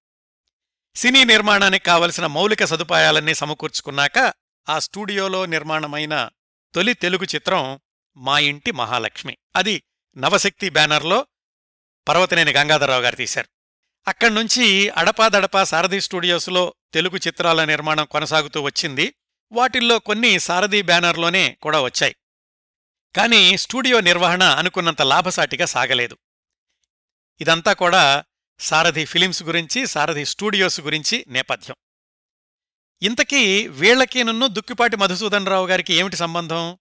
[0.96, 4.32] సినీ నిర్మాణానికి కావలసిన మౌలిక సదుపాయాలన్నీ సమకూర్చుకున్నాక
[4.68, 6.30] ఆ స్టూడియోలో నిర్మాణమైన
[6.74, 7.80] తొలి తెలుగు చిత్రం
[8.16, 9.38] మా ఇంటి మహాలక్ష్మి.
[9.56, 9.82] అది
[10.16, 11.26] నవశక్తి బ్యానర్లో
[12.08, 13.48] పర్వతనేని గంగాధరరావు గారు తీశారు.
[14.08, 19.14] అక్కడ్నుంచి అడపాదడపా సారథి స్టూడియోస్లో తెలుగు చిత్రాల నిర్మాణం కొనసాగుతూ వచ్చింది.
[19.54, 22.16] వాటిల్లో కొన్ని సారథి బ్యానర్లోనే కూడా వచ్చాయి.
[23.16, 26.18] కానీ స్టూడియో నిర్వహణ అనుకున్నంత లాభసాటిగా సాగలేదు.
[27.40, 28.24] ఇదంతా కూడా
[28.58, 31.76] సారథి ఫిలిమ్స్ గురించి సారథి స్టూడియోస్ గురించి నేపథ్యం.
[33.02, 36.78] ఇంతకీ వీళ్ళకి నన్ను దుక్కిపాటి మధుసూదన్ రావు గారికి ఏమిటి సంబంధం?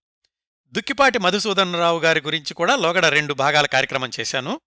[0.68, 4.62] దుక్కిపాటి మధుసూదన్ రావు గారి గురించి కూడా లోగడ రెండు భాగాల కార్యక్రమం చేశాను.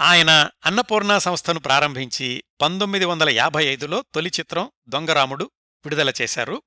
[0.00, 5.50] ఆయన అన్నపూర్ణ సంస్థను ప్రారంభించి పంతొమ్మిది వందల యాభై ఐదులో తొలి చిత్రం దొంగరాముడు
[5.84, 6.62] విడుదల చేశారు.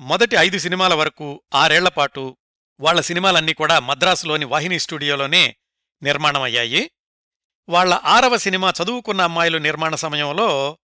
[0.00, 2.36] మొదటి ఐదు సినిమాల వరకు ఆరేళ్ళపాటు
[2.80, 5.56] వాళ్ళ సినిమాలన్నీ కూడా మద్రాసులోని వాహిని స్టూడియోలోనే
[6.02, 6.90] నిర్మాణమయ్యాయి.
[7.68, 10.78] వాళ్ళ ఆరవ సినిమా చదువుకున్న అమ్మాయిలు నిర్మాణ సమయంలో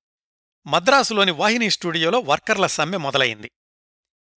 [0.67, 3.50] మద్రాసులోని వాహిని స్టూడియోలో వర్కర్ల సమ్మె మొదలైంది.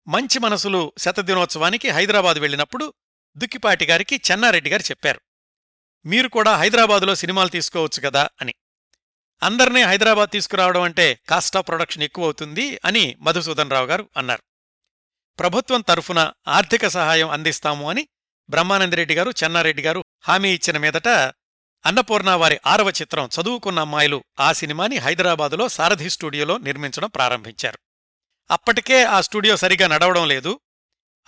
[0.08, 2.94] మంచి మనసులు శతదినోత్సవానికి హైదరాబాద్ వెళ్ళినప్పుడు
[3.38, 5.22] దుక్కిపాటి గారికి చెన్నారెడ్డి గారు చెప్పారు.
[6.06, 8.54] మీరు కూడా హైదరాబాదులో సినిమాలు తీసుకోవచ్చు కదా అని.
[9.44, 14.53] అందర్నీ హైదరాబాద్ తీసుకురావడం అంటే కాస్ట్ ఆఫ్ ప్రొడక్షన్ ఎక్కువ అవుతుంది అని మధుసూదన్ రావు గారు అన్నారు.
[15.40, 18.08] ప్రభుత్వం తరఫున ఆర్థిక సహాయం అందిస్తాము అని
[18.50, 21.08] బ్రహ్మానందరెడ్డి గారు చెన్నారెడ్డి గారు హామీ ఇచ్చిన మీదట
[21.86, 27.80] అన్నపూర్ణ వారి ఆరవ చిత్రం చదువుకున్న అమ్మాయిలు ఆ సినిమాని హైదరాబాదులో సారథి స్టూడియోలో నిర్మించడం ప్రారంభించారు.
[28.52, 30.60] అప్పటికే ఆ స్టూడియో సరిగా నడవడం లేదు.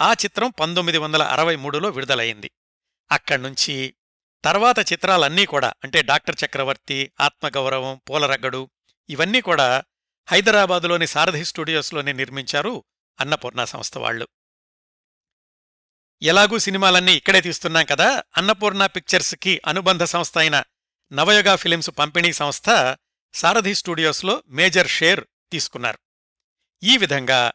[0.02, 2.52] ఆ చిత్రం పంతొమ్మిది వందల అరవై మూడులో విడుదలయింది
[3.12, 3.96] అక్కడ్నుంచి
[4.44, 8.70] తర్వాత చిత్రాలన్నీ కూడా అంటే డాక్టర్ చక్రవర్తి ఆత్మగౌరవం పూలరగ్గడు
[9.10, 9.84] ఇవన్నీ కూడా
[10.28, 12.84] హైదరాబాదులోని సారథి స్టూడియోస్లోనే నిర్మించారు.
[13.20, 14.28] అన్నపూర్ణ సంస్థ వాళ్ళు
[16.22, 20.64] ఎలాగూ సినిమాలన్నీ ఇక్కడే తీస్తున్నాం కదా అన్నపూర్ణ పిక్చర్స్కి అనుబంధ సంస్థ అయిన
[21.12, 22.98] నవయుగ ఫిలిమ్స్ పంపిణీ సంస్థ
[23.34, 26.00] సారథి స్టూడియోస్లో మేజర్ షేర్ తీసుకున్నారు.
[26.84, 27.52] ఈ విధంగా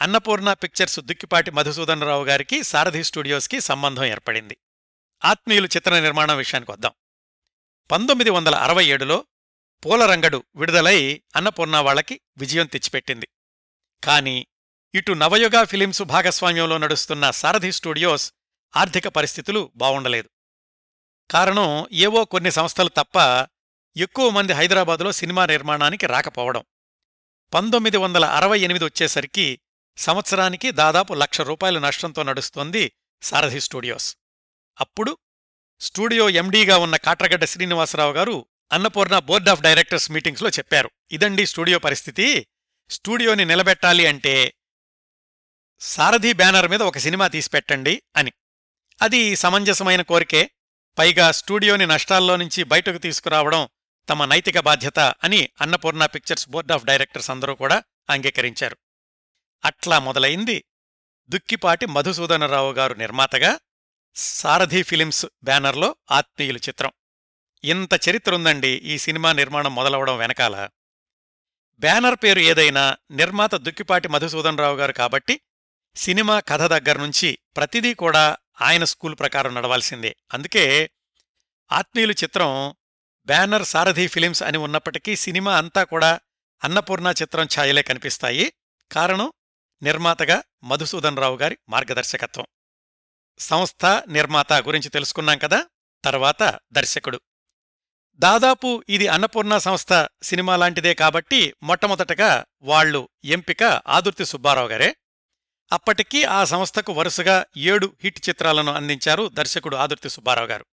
[0.00, 4.56] అన్నపూర్ణ పిక్చర్స్ దుక్కిపాటి మధుసూదనరావు గారికి సారథి స్టూడియోస్కి సంబంధం ఏర్పడింది.
[5.24, 6.92] ఆత్మీయులు చిత్ర నిర్మాణం విషయానికి వద్దాం.
[7.90, 9.26] పంతొమ్మిది వందల అరవై ఏడులో
[9.86, 13.28] పూలరంగడు విడుదలై అన్నపూర్ణ వాళ్ళకి విజయం తెచ్చిపెట్టింది.
[14.04, 14.46] కాని
[14.94, 18.32] ఇటు నవయుగ ఫిలిమ్స్ భాగస్వామ్యంలో నడుస్తున్న సారథి స్టూడియోస్
[18.76, 20.30] ఆర్థిక పరిస్థితులు బావుండలేదు.
[21.30, 23.46] కారణం ఏవో కొన్ని సంస్థలు తప్ప
[23.96, 26.64] ఎక్కువ మంది హైదరాబాదులో సినిమా నిర్మాణానికి రాకపోవడం.
[27.54, 29.60] పంతొమ్మిది వందల అరవై ఎనిమిది వచ్చేసరికి
[29.96, 34.16] సంవత్సరానికి దాదాపు లక్ష రూపాయల నష్టంతో నడుస్తోంది సారథి స్టూడియోస్.
[34.80, 35.18] అప్పుడు
[35.80, 40.90] స్టూడియో ఎండీగా ఉన్న కాట్రగడ్డ శ్రీనివాసరావు గారు అన్నపూర్ణ బోర్డ్ ఆఫ్ డైరెక్టర్స్ మీటింగ్స్లో చెప్పారు.
[41.10, 42.46] ఇదండి స్టూడియో పరిస్థితి.
[42.90, 44.54] స్టూడియోని నిలబెట్టాలి అంటే
[45.86, 48.32] సారథి బ్యానర్ మీద ఒక సినిమా తీసిపెట్టండి అని.
[49.02, 50.50] అది సమంజసమైన కోరికే.
[50.98, 53.68] పైగా స్టూడియోని నష్టాల్లో నుంచి బయటకు తీసుకురావడం
[54.08, 58.76] తమ నైతిక బాధ్యత అని Annapurna pictures board of directors అందరూ కూడా అంగీకరించారు.
[59.64, 60.64] అట్లా మొదలైంది
[61.28, 63.58] దుక్కిపాటి మధుసూదనరావు గారు నిర్మాతగా
[64.14, 66.92] సారథి ఫిలిమ్స్ బ్యానర్లో ఆత్మీయులు చిత్రం.
[67.64, 70.68] ఇంత చరిత్ర ఉందండి ఈ సినిమా నిర్మాణం మొదలవడం వెనకాల.
[71.78, 75.40] బ్యానర్ పేరు ఏదైనా నిర్మాత దుక్కిపాటి మధుసూదనరావు గారు కాబట్టి
[75.96, 80.16] సినిమా కథ దగ్గర్నుంచి ప్రతిదీ కూడా ఆయన స్కూల్ ప్రకారం నడవాల్సిందే.
[80.32, 80.90] అందుకే
[81.72, 82.74] ఆత్మీయులు చిత్రం
[83.26, 86.20] బ్యానర్ సారథి ఫిలిమ్స్ అని ఉన్నప్పటికీ సినిమా అంతా కూడా
[86.64, 88.52] అన్నపూర్ణ చిత్రం ఛాయలే కనిపిస్తాయి.
[88.92, 89.32] కారణం
[89.82, 92.46] నిర్మాతగా మధుసూదన్ రావు గారి మార్గదర్శకత్వం.
[93.38, 95.66] సంస్థ నిర్మాత గురించి తెలుసుకున్నాం కదా?
[96.04, 97.20] తర్వాత దర్శకుడు.
[98.16, 104.96] దాదాపు ఇది అన్నపూర్ణ సంస్థ సినిమా లాంటిదే కాబట్టి మొట్టమొదటగా వాళ్ళు ఎంపిక ఆదుర్తి సుబ్బారావు గారే.
[105.72, 110.66] అప్పటికీ ఆ సంస్థకు వరుసగా ఏడు హిట్ చిత్రాలను అందించారు దర్శకుడు ఆదుర్తి సుబ్బారావు గారు.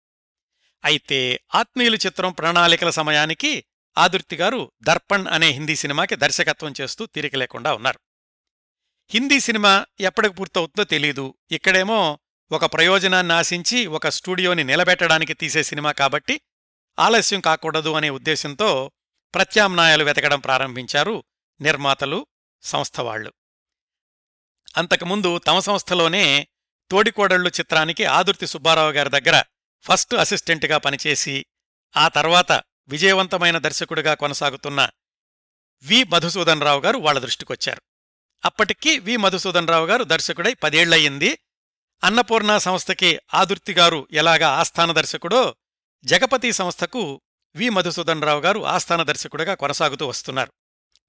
[0.86, 3.64] అయితే ఆత్మీయులు చిత్రం ప్రణాళికల సమయానికి
[3.98, 8.00] ఆదుర్తి గారు దర్పణ్ అనే హిందీ సినిమాకి దర్శకత్వం చేస్తూ తీరిక లేకుండా ఉన్నారు.
[9.10, 11.34] హిందీ సినిమా ఎప్పటికి పూర్తవుతుందో తెలీదు.
[11.52, 12.20] ఇక్కడేమో
[12.52, 16.42] ఒక ప్రయోజనాన్ని ఆశించి ఒక స్టూడియోని నిలబెట్టడానికి తీసే సినిమా కాబట్టి
[17.00, 18.92] ఆలస్యం కాకూడదు అనే ఉద్దేశంతో
[19.36, 21.24] ప్రత్యామ్నాయాలు వెతకడం ప్రారంభించారు
[21.62, 22.28] నిర్మాతలు
[22.62, 23.34] సంస్థవాళ్ళు
[24.78, 26.48] అంతకుముందు తమ సంస్థలోనే
[26.92, 29.44] తోడికోడళ్ళు చిత్రానికి ఆదుర్తి సుబ్బారావు గారి దగ్గర
[29.82, 31.46] ఫస్ట్ అసిస్టెంట్గా పనిచేసి
[31.98, 32.52] ఆ తర్వాత
[32.88, 34.90] విజయవంతమైన దర్శకుడిగా కొనసాగుతున్న
[35.84, 36.04] వి.
[36.04, 37.82] మధుసూదన్ రావు గారు వాళ్ళ దృష్టికొచ్చారు.
[38.46, 39.18] అప్పటికి వి.
[39.18, 41.40] మధుసూదన్ రావు గారు దర్శకుడై పదేళ్ళయ్యింది
[42.04, 45.56] అన్నపూర్ణ సంస్థకి ఆదుర్తి గారు ఎలాగా ఆస్థాన దర్శకుడో
[46.04, 47.22] జగపతి సంస్థకు
[47.56, 47.70] వి.
[47.70, 50.54] మధుసూదన్ రావు గారు ఆస్థాన దర్శకుడిగా కొనసాగుతూ వస్తున్నారు.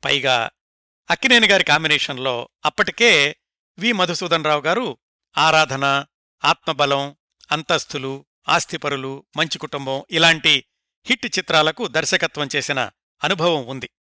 [0.05, 0.51] పైగా
[1.11, 3.37] అక్కినేని గారి కాంబినేషన్లో అప్పటికే
[3.81, 3.93] వి.
[3.93, 4.99] మధుసూదన్ రావు గారు
[5.39, 6.07] ఆరాధన
[6.45, 7.17] ఆత్మబలం
[7.51, 10.65] అంతస్తులు ఆస్తిపరులు మంచి కుటుంబం ఇలాంటి
[11.07, 12.91] హిట్ చిత్రాలకు దర్శకత్వం చేసిన
[13.25, 13.91] అనుభవం ఉంది.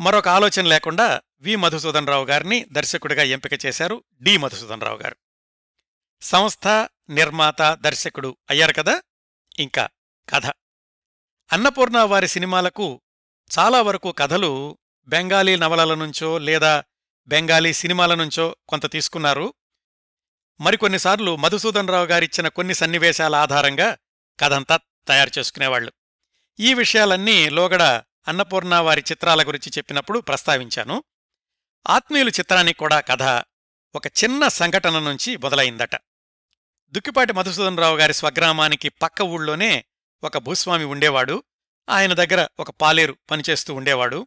[0.00, 1.56] మరొక ఆలోచన లేకుండా వి.
[1.56, 4.36] మధుసూదన్ రావు గారిని దర్శకుడిగా ఎంపిక చేశారు డి.
[4.36, 5.16] మధుసూదన్ రావు గారు.
[6.22, 6.68] సంస్థ
[7.10, 9.02] నిర్మాత దర్శకుడు అయ్యారు కదా?
[9.58, 9.88] ఇంకా
[10.28, 10.46] కథ.
[11.52, 13.00] అన్నపూర్ణ వారి సినిమాలకు
[13.58, 16.84] చాలా వరకు కథలు బెంగాలీ నవలల నుంచో లేదా
[17.28, 19.54] బెంగాలీ సినిమాల నుంచో కొంత తీసుకున్నారు.
[20.60, 23.96] మరికొన్నిసార్లు మధుసూదన్ రావు గారిచ్చిన కొన్ని సన్నివేశాల ఆధారంగా
[24.40, 24.76] కథంతా
[25.08, 25.92] తయారు చేసుకునేవాళ్ళు
[26.60, 27.82] ఈ విషయాలన్నీ లోగడ
[28.28, 31.04] అన్నపూర్ణ వారి చిత్రాల గురించి చెప్పినప్పుడు ప్రస్తావించాను.
[31.88, 33.22] ఆత్మీయులు చిత్రానికి కూడా కథ
[33.94, 35.94] ఒక చిన్న సంఘటన నుంచి మొదలైందట.
[36.90, 39.84] దుక్కిపాటి మధుసూదన్ రావు గారి స్వగ్రామానికి పక్క ఊళ్ళోనే
[40.24, 41.44] ఒక భూస్వామి ఉండేవాడు.
[41.88, 44.26] ఆయన దగ్గర ఒక పాలేరు పనిచేస్తూ ఉండేవాడు.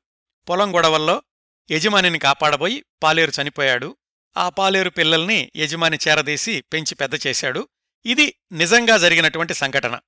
[0.49, 1.21] పొలం గొడవల్లో
[1.71, 3.97] యజమానిని కాపాడబోయి పాలేరు చనిపోయాడు.
[4.37, 7.67] ఆ పాలేరు పిల్లల్ని యజమాని చేరదీసి పెంచి పెద్ద చేశాడు.
[8.05, 9.99] ఇది నిజంగా జరిగినటువంటి సంఘటన.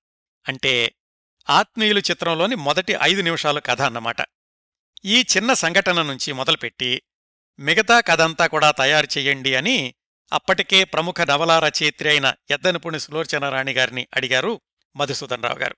[0.48, 0.94] అంటే
[1.50, 4.16] ఆత్మీయులు చిత్రంలోని మొదటి ఐదు నిమిషాలు కథ అన్నమాట.
[5.06, 7.02] ఈ చిన్న సంఘటన నుంచి మొదలుపెట్టి
[7.60, 9.96] మిగతా కథంతా కూడా తయారు చెయ్యండి అని
[10.34, 14.62] అప్పటికే ప్రముఖ నవలా రచయిత్రి అయిన ఎద్దనపుణి సులోచనారాణి గారిని అడిగారు
[14.96, 15.76] మధుసూదన్ రావు గారు.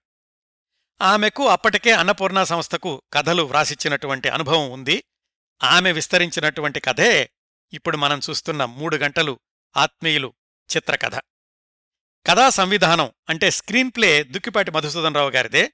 [1.01, 5.03] ఆమెకు అప్పటికే అన్నపూర్ణ సంస్థకు కథలు వ్రాసిచ్చినటువంటి అనుభవం ఉంది.
[5.63, 7.29] ఆమె విస్తరించినటువంటి కథే
[7.73, 9.39] ఇప్పుడు మనం చూస్తున్న మూడు గంటలు
[9.77, 10.33] ఆత్మీయులు
[10.75, 11.15] చిత్రకథ.
[12.27, 15.71] కథా సంవిధానం అంటే స్క్రీన్ ప్లే దుక్కిపాటి మధుసూదన్ రావు గారిదే.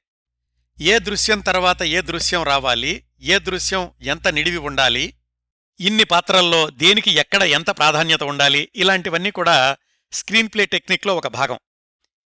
[0.81, 3.03] ఏ దృశ్యం తర్వాత ఏ దృశ్యం రావాలి?
[3.21, 5.13] ఏ దృశ్యం ఎంత నిడివి ఉండాలి?
[5.79, 8.71] ఇన్ని పాత్రల్లో దేనికి ఎక్కడ ఎంత ప్రాధాన్యత ఉండాలి?
[8.75, 9.77] ఇలాంటివన్నీ కూడా
[10.11, 11.59] స్క్రీన్ ప్లే టెక్నిక్లో ఒక భాగం.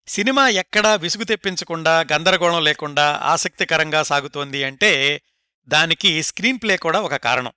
[0.08, 5.22] సినిమా ఎక్కడా విసుగు తెప్పించకుండా గందరగోళం లేకుండా ఆసక్తికరంగా సాగుతోంది అంటే
[5.68, 7.54] దానికి స్క్రీన్ ప్లే కూడా ఒక కారణం.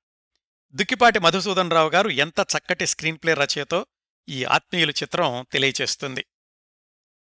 [0.73, 3.87] దుక్కిపాటి మధుసూదన్ రావు గారు ఎంత చక్కటి స్క్రీన్ ప్లే రచయతో
[4.29, 6.27] ఈ ఆత్మీయులు చిత్రం తెలియచేస్తుంది.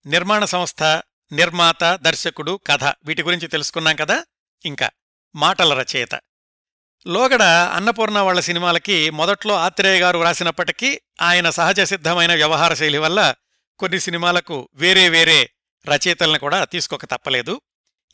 [0.06, 0.84] నిర్మాణ సంస్థ
[1.32, 4.26] నిర్మాత దర్శకుడు కథ వీటి గురించి తెలుసుకున్నాం కదా?
[4.66, 4.90] ఇంకా
[5.36, 6.20] మాటల రచయిత.
[7.08, 13.36] లోగడ అన్నపూర్ణ వాళ్ళ సినిమాలకి మొదట్లో ఆత్రేయ గారు రాసినప్పటికీ ఆయన సహజ సిద్ధమైన వ్యవహార శైలి వల్ల
[13.80, 15.50] కొన్ని సినిమాలకు వేరే వేరే
[15.88, 17.62] రచయితలను కూడా తీసుకోక తప్పలేదు.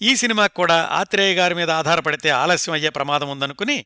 [0.02, 3.86] ఈ సినిమాకు కూడా ఆత్రేయ గారి మీద ఆధారపడితే ఆలస్యం అయ్యే ప్రమాదం ఉందనుకుని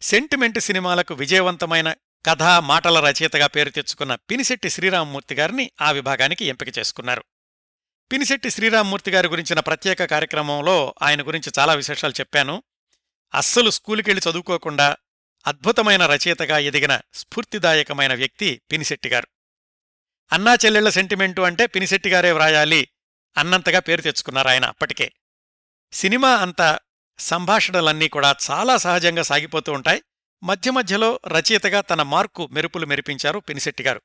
[0.00, 1.94] సెంటిమెంట్ సినిమాలకు విజయవంతమైన
[2.26, 7.24] కథా మాటల రచయితగా పేరు తెచ్చుకున్న పినిశెట్టి శ్రీరామ్మూర్తి గారిని ఆ విభాగానికి ఎంపిక చేసుకున్నారు.
[8.12, 12.62] పినిశెట్టి శ్రీరామ్మూర్తి గారి గురించిన ప్రత్యేక కార్యక్రమంలో ఆయన గురించి చాలా విశేషాలు చెప్పాను.
[13.34, 14.96] అస్సలు స్కూలుకెళ్ళి చదువుకోకుండా
[15.46, 19.28] అద్భుతమైన రచయితగా ఎదిగిన స్ఫూర్తిదాయకమైన వ్యక్తి పినిశెట్టి గారు.
[20.32, 22.88] అన్నా చెల్లెళ్ళ సెంటిమెంటు అంటే పినిశెట్టి గారే వ్రాయాలి
[23.36, 25.12] అన్నంతగా పేరు తెచ్చుకున్నారు ఆయన అప్పటికే.
[25.92, 26.78] సినిమా అంతా
[27.18, 30.02] సంభాషణలన్నీ కూడా చాలా సహజంగా సాగిపోతూ ఉంటాయి.
[30.42, 34.02] మధ్య మధ్యలో రచయితగా తన మార్కు మెరుపులు మెరిపించారు పినిశెట్టిగారు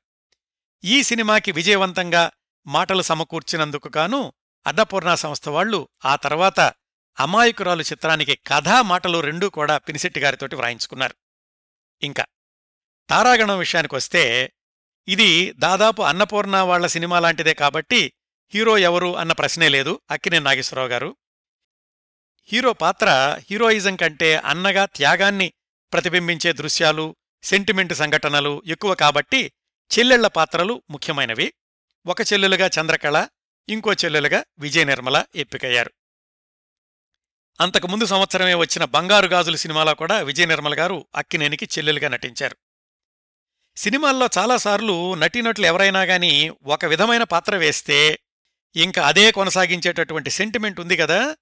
[0.84, 2.30] ఈ సినిమాకి విజయవంతంగా
[2.66, 4.32] మాటలు సమకూర్చినందుకు గాను
[4.66, 6.60] అన్నపూర్ణ సంస్థ వాళ్ళు ఆ తర్వాత
[7.20, 11.14] అమాయకురాలు చిత్రానికి కథా మాటలు రెండూ కూడా పినిశెట్టిగారితోటి వ్రాయించుకున్నారు.
[12.02, 12.26] ఇంకా
[13.08, 14.52] తారాగణం విషయానికొస్తే
[15.08, 18.12] ఇది దాదాపు అన్నపూర్ణ వాళ్ళ సినిమా లాంటిదే కాబట్టి
[18.54, 20.00] హీరో ఎవరు అన్న ప్రశ్నే లేదు.
[20.10, 21.16] అక్కినే నాగేశ్వరరావు గారు.
[22.44, 23.08] హీరో పాత్ర
[23.50, 25.52] హీరోయిజం కంటే అన్నగా త్యాగాన్ని
[25.92, 29.52] ప్రతిబింబించే దృశ్యాలు సెంటిమెంట్ సంఘటనలు ఎక్కువ కాబట్టి
[29.90, 31.52] చెల్లెళ్ళ పాత్రలు ముఖ్యమైనవి.
[32.06, 33.28] ఒక చెల్లెలుగా చంద్రకళ
[33.68, 35.90] ఇంకో చెల్లెలుగా విజయ నిర్మల ఎంపికయ్యారు.
[37.60, 42.56] అంతకుముందు సంవత్సరమే వచ్చిన బంగారు గాజులు సినిమాలో కూడా విజయ నిర్మల గారు అక్కినేనికి చెల్లెలుగా నటించారు.
[43.76, 48.18] సినిమాల్లో చాలాసార్లు నటీనటులు ఎవరైనా గాని ఒక విధమైన పాత్ర వేస్తే
[48.76, 51.36] ఇంకా అదే కొనసాగించేటటువంటి సెంటిమెంట్ ఉంది కదా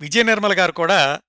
[0.00, 1.20] విజయ నిర్మల గారు కూడా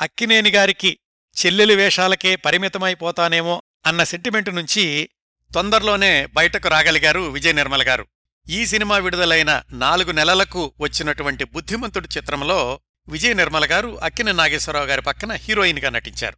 [0.00, 0.98] అక్కినేని గారికి
[1.46, 5.10] చెల్లెలి వేషాలకే పరిమితమైపోతానేమో అన్న సెంటిమెంటు నుంచి
[5.54, 8.06] తొందరలోనే బయటకు రాగలిగారు విజయ నిర్మల గారు.
[8.48, 15.32] ఈ సినిమా విడుదలైన నాలుగు నెలలకు వచ్చినటువంటి బుద్ధిమంతుడు చిత్రంలో విజయ నిర్మల గారు అక్కిన నాగేశ్వరరావు గారి పక్కన
[15.32, 16.36] హీరోయిన్గా నటించారు.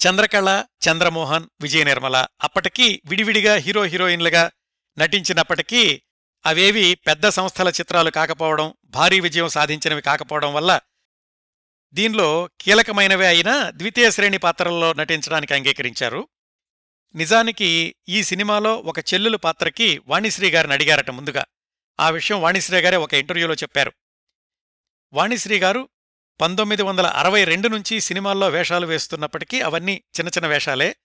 [0.00, 4.50] చంద్రకళ చంద్రమోహన్ విజయ నిర్మల అప్పటికీ విడివిడిగా హీరో హీరోయిన్లుగా
[4.98, 6.02] నటించినప్పటికీ
[6.46, 10.80] అవేవి పెద్ద సంస్థల చిత్రాలు కాకపోవడం భారీ విజయం సాధించినవి కాకపోవడం వల్ల
[11.92, 16.28] దీనిలో కీలకమైనవే అయినా ద్వితీయ శ్రేణి పాత్రల్లో నటించడానికి అంగీకరించారు.
[17.14, 21.44] నిజానికి ఈ సినిమాలో ఒక చెల్లెలు పాత్రకి వాణిశ్రీ గారిని అడిగారట ముందుగా.
[22.00, 23.92] ఆ విషయం వాణిశ్రీ గారే ఒక ఇంటర్వ్యూలో చెప్పారు.
[25.12, 25.88] వాణిశ్రీ గారు
[26.40, 30.96] పంతొమ్మిది వందల అరవై రెండు నుంచి సినిమాల్లో వేషాలు వేస్తున్నప్పటికీ అవన్నీ చిన్న చిన్న వేషాలే.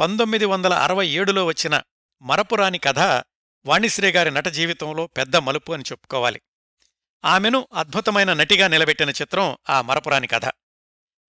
[0.00, 1.82] పంతొమ్మిది వందల అరవై ఏడులో వచ్చిన
[2.22, 3.24] మరపురాని కథ
[3.66, 6.40] వాణిశ్రీ గారి నట జీవితంలో పెద్ద మలుపు అని చెప్పుకోవాలి.
[7.24, 10.44] ఆమెను అద్భుతమైన నటిగా నిలబెట్టిన చిత్రం ఆ మరపురాని కథ.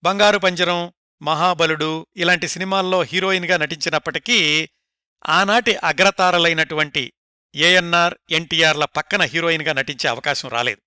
[0.03, 4.69] బంగారు పంజరం మహాబలుడు ఇలాంటి సినిమాల్లో హీరోయిన్గా నటించినప్పటికీ
[5.29, 7.13] ఆనాటి అగ్రతారలైనటువంటి
[7.55, 10.81] ఏఎన్ఆర్ ఎన్టీఆర్ల పక్కన హీరోయిన్గా నటించే అవకాశం రాలేదు.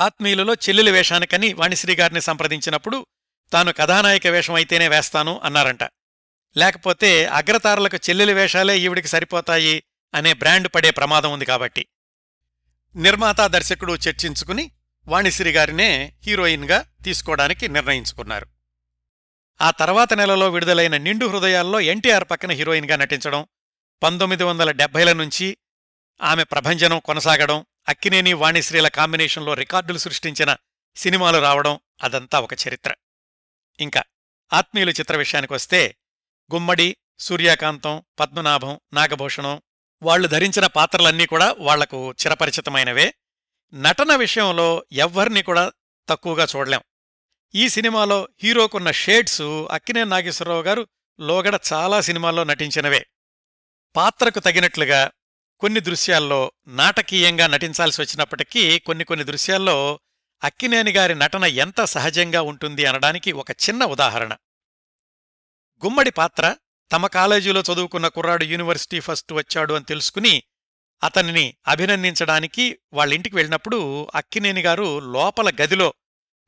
[0.00, 3.06] ఆత్మీయులలో చెల్లెలి వేషానికని వాణిశ్రీ గారిని సంప్రదించినప్పుడు
[3.52, 5.82] తాను కథానాయక వేషం అయితేనే వేస్తాను అన్నారంట.
[6.56, 9.82] లేకపోతే అగ్రతారలకు చెల్లెలి వేషాలే ఈవిడికి సరిపోతాయి
[10.14, 11.86] అనే బ్రాండ్ పడే ప్రమాదం ఉంది కాబట్టి.
[12.96, 14.70] నిర్మాత దర్శకుడు చర్చించుకుని
[15.08, 18.46] వాణిశ్రీ గారినే హీరోయిన్గా తీసుకోవడానికి నిర్ణయించుకున్నారు.
[19.60, 23.46] ఆ తర్వాత నెలలో విడుదలైన నిండు హృదయాల్లో ఎన్టీఆర్ పక్కన హీరోయిన్గా నటించడం
[24.02, 25.56] పంతొమ్మిది వందల డెబ్బైల నుంచి
[26.22, 30.56] ఆమె ప్రభంజనం కొనసాగడం అక్కినేని వాణిశ్రీల కాంబినేషన్లో రికార్డులు సృష్టించిన
[30.96, 32.94] సినిమాలు రావడం అదంతా ఒక చరిత్ర.
[33.80, 34.04] ఇంకా
[34.52, 35.96] ఆత్మీయులు చిత్ర విషయానికొస్తే
[36.54, 39.62] గుమ్మడి సూర్యకాంతం పద్మనాభం నాగభూషణం
[40.02, 43.14] వాళ్ళు ధరించిన పాత్రలన్నీ కూడా వాళ్ళకు చిరపరిచితమైనవే.
[43.74, 45.72] నటన విషయంలో ఎవ్వరినీ కూడా
[46.08, 46.80] తక్కువగా చూడలేం.
[47.54, 50.86] ఈ సినిమాలో హీరోకున్న షేడ్స్ అక్కినే నాగేశ్వరరావు గారు
[51.20, 53.06] లోగడ చాలా సినిమాల్లో నటించినవే.
[53.96, 55.10] పాత్రకు తగినట్లుగా
[55.60, 60.00] కొన్ని దృశ్యాల్లో నాటకీయంగా నటించాల్సి వచ్చినప్పటికీ కొన్ని కొన్ని దృశ్యాల్లో
[60.44, 64.32] అక్కినేని గారి నటన ఎంత సహజంగా ఉంటుంది అనడానికి ఒక చిన్న ఉదాహరణ.
[65.84, 66.56] గుమ్మడి పాత్ర
[66.92, 70.42] తమ కాలేజీలో చదువుకున్న కుర్రాడు యూనివర్సిటీ ఫస్ట్ వచ్చాడు అని తెలుసుకుని
[71.02, 75.94] అతనిని అభినందించడానికి వాళ్ళింటికి వెళ్ళినప్పుడు అక్కినేని గారు లోపల గదిలో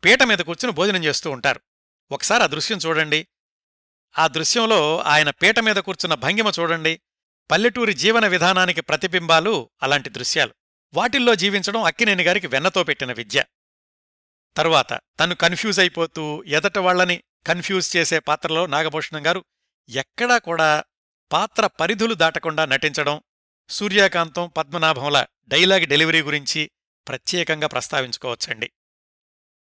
[0.05, 1.61] పీట మీద కూర్చుని భోజనం చేస్తూ ఉంటారు.
[2.13, 3.27] ఒకసారి ఆ దృశ్యం చూడండి.
[4.19, 7.01] ఆ దృశ్యంలో ఆయన పీట మీద కూర్చున్న భంగిమ చూడండి.
[7.51, 10.55] పల్లెటూరి జీవన విధానానికి ప్రతిబింబాలు అలాంటి దృశ్యాలు.
[10.95, 13.45] వాటిల్లో జీవించడం అక్కినేని గారికి వెన్నతో పెట్టిన విద్య.
[14.57, 19.45] తరువాత తను కన్ఫ్యూజ్ అయిపోతూ ఎదట వాళ్ళని కన్ఫ్యూజ్ చేసే పాత్రలో నాగభూషణం గారు
[19.89, 20.85] ఎక్కడా కూడా
[21.33, 23.21] పాత్ర పరిధులు దాటకుండా నటించడం
[23.69, 26.71] సూర్యకాంతం పద్మనాభంల డైలాగ్ డెలివరీ గురించి
[27.09, 28.73] ప్రత్యేకంగా ప్రస్తావించుకోవచ్చండి.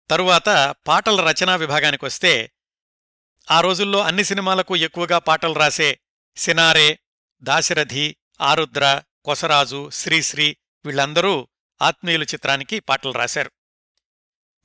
[0.10, 2.52] తరువాత పాటల రచనా విభాగానికొస్తే
[3.52, 6.00] ఆ రోజుల్లో అన్ని సినిమాలకు ఎక్కువగా పాటలు రాసే
[6.36, 7.00] సినారే
[7.44, 11.48] దాశరథి ఆరుద్ర కొసరాజు శ్రీశ్రీ వీళ్ళందరూ
[11.82, 13.52] ఆత్మీయులు చిత్రానికి పాటలు రాశారు.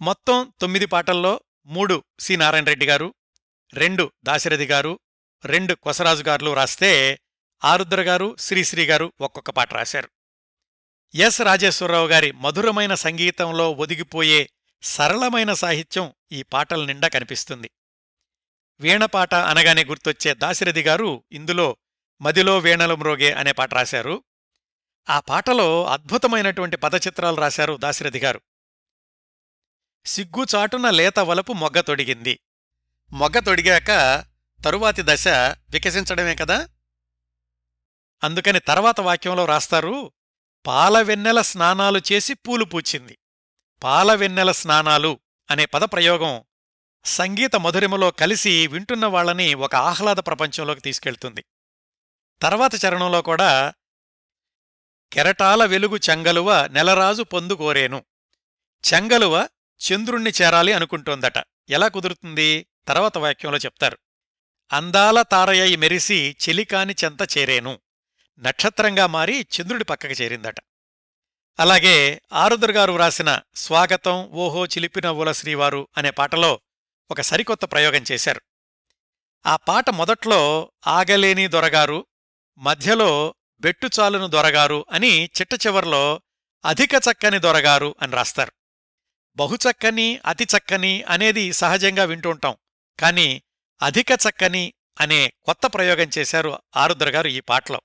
[0.00, 2.36] మొత్తం తొమ్మిది పాటల్లో మూడు సి.
[2.36, 3.14] నారాయణ రెడ్డి గారు
[3.74, 4.98] రెండు దాశరథి గారు
[5.44, 7.20] రెండు కొసరాజు గారులు రాస్తే
[7.64, 10.08] ఆరుద్ర గారు శ్రీశ్రీ గారు ఒక్కొక్క పాట రాశారు.
[11.14, 14.50] ఎస్ రాజేశ్వరరావు గారి మధురమైన సంగీతంలో ఒదిగిపోయే
[14.82, 17.70] సరళమైన సాహిత్యం ఈ పాటల నిండా కనిపిస్తుంది.
[18.80, 21.76] వీణపాట అనగానే గుర్తొచ్చే దాశరథి గారు ఇందులో
[22.20, 24.24] మదిలో వీణలు మ్రోగే అనే పాట రాశారు.
[25.08, 28.40] ఆ పాటలో అద్భుతమైనటువంటి పదచిత్రాలు రాశారు దాశరథి గారు.
[30.06, 32.40] సిగ్గుచాటున లేత వలపు మొగ్గ తొడిగింది.
[33.12, 34.24] మొగ్గ తొడిగాక
[34.64, 35.28] తరువాతి దశ
[35.70, 36.68] వికసించడమే కదా?
[38.24, 40.12] అందుకని తర్వాత వాక్యంలో రాస్తారు
[40.66, 43.18] పాలవెన్నెల స్నానాలు చేసి పూలు పూచింది.
[43.82, 46.44] పాలవెన్నెల స్నానాలు అనే పదప్రయోగం
[47.04, 51.44] సంగీత మధురిమలో కలిసి వింటున్న వాళ్ళని ఒక ఆహ్లాద ప్రపంచంలోకి తీసుకెళ్తుంది.
[52.42, 53.74] తర్వాత చరణంలో కూడా
[55.12, 58.04] కెరటాల వెలుగు చెంగలువ నెలరాజు పొందుకోరేను
[58.92, 59.48] చెంగలువ
[59.80, 61.38] చంద్రుణ్ణి చేరాలి అనుకుంటోందట.
[61.70, 62.66] ఎలా కుదురుతుంది?
[62.88, 63.98] తర్వాత వాక్యంలో చెప్తారు.
[64.72, 67.80] అందాల తారయ్య మెరిసి చెలికాని చెంత చేరేను.
[68.38, 70.54] నక్షత్రంగా మారి చంద్రుడి పక్కకు చేరిందట.
[71.60, 76.60] అలాగే ఆరుద్రగారు వ్రాసిన స్వాగతం ఓహో చిలిపినవ్వుల శ్రీవారు అనే పాటలో
[77.10, 78.40] ఒక సరికొత్త ప్రయోగం చేశారు.
[79.46, 82.06] ఆ పాట మొదట్లో ఆగలేని దొరగారు
[82.58, 86.22] మధ్యలో బెట్టుచాలును దొరగారు అని చిట్ట చివర్లో
[86.64, 88.52] అధిక చక్కని దొరగారు అని రాస్తారు.
[89.36, 92.56] బహుచక్కని అతి చక్కని అనేది సహజంగా వింటుంటాం
[93.00, 93.42] కాని
[93.82, 97.80] అధిక చక్కని అనే కొత్త ప్రయోగం చేశారు ఆరుద్రగారు ఈ పాటలో.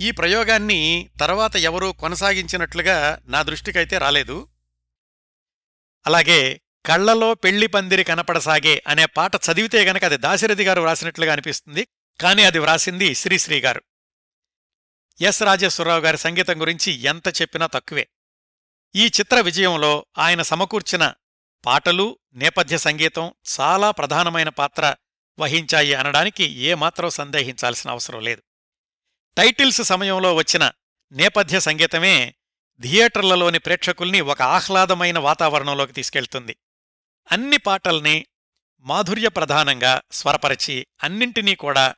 [0.00, 4.48] ఈ ప్రయోగాన్ని తర్వాత ఎవరూ కొనసాగించినట్లుగా నా దృష్టికైతే రాలేదు.
[6.06, 11.88] అలాగే కళ్ళలో పెళ్ళి పందిరి కనపడసాగే అనే పాట చదివితే గనక అది దాశరథి గారు వ్రాసినట్లుగా అనిపిస్తుంది.
[12.20, 13.82] కానీ అది వ్రాసింది శ్రీశ్రీ గారు.
[15.20, 18.08] ఎస్ రాజేశ్వరరావు గారి సంగీతం గురించి ఎంత చెప్పినా తక్కువే.
[18.94, 21.14] ఈ చిత్ర విజయంలో ఆయన సమకూర్చిన
[21.66, 24.94] పాటలు నేపథ్య సంగీతం చాలా ప్రధానమైన పాత్ర
[25.38, 28.42] వహించాయి అనడానికి ఏమాత్రం సందేహించాల్సిన అవసరం లేదు.
[29.36, 30.70] టైటిల్స్ సమయంలో వచ్చిన
[31.12, 32.34] నేపథ్య సంగీతమే
[32.80, 36.56] థియేటర్లలోని ప్రేక్షకుల్ని ఒక ఆహ్లాదమైన వాతావరణంలోకి తీసుకెళ్తుంది.
[37.32, 38.26] అన్ని పాటల్ని
[38.80, 41.94] మాధుర్య ప్రధానంగా స్వరపరచి అన్నింటినీ కూడా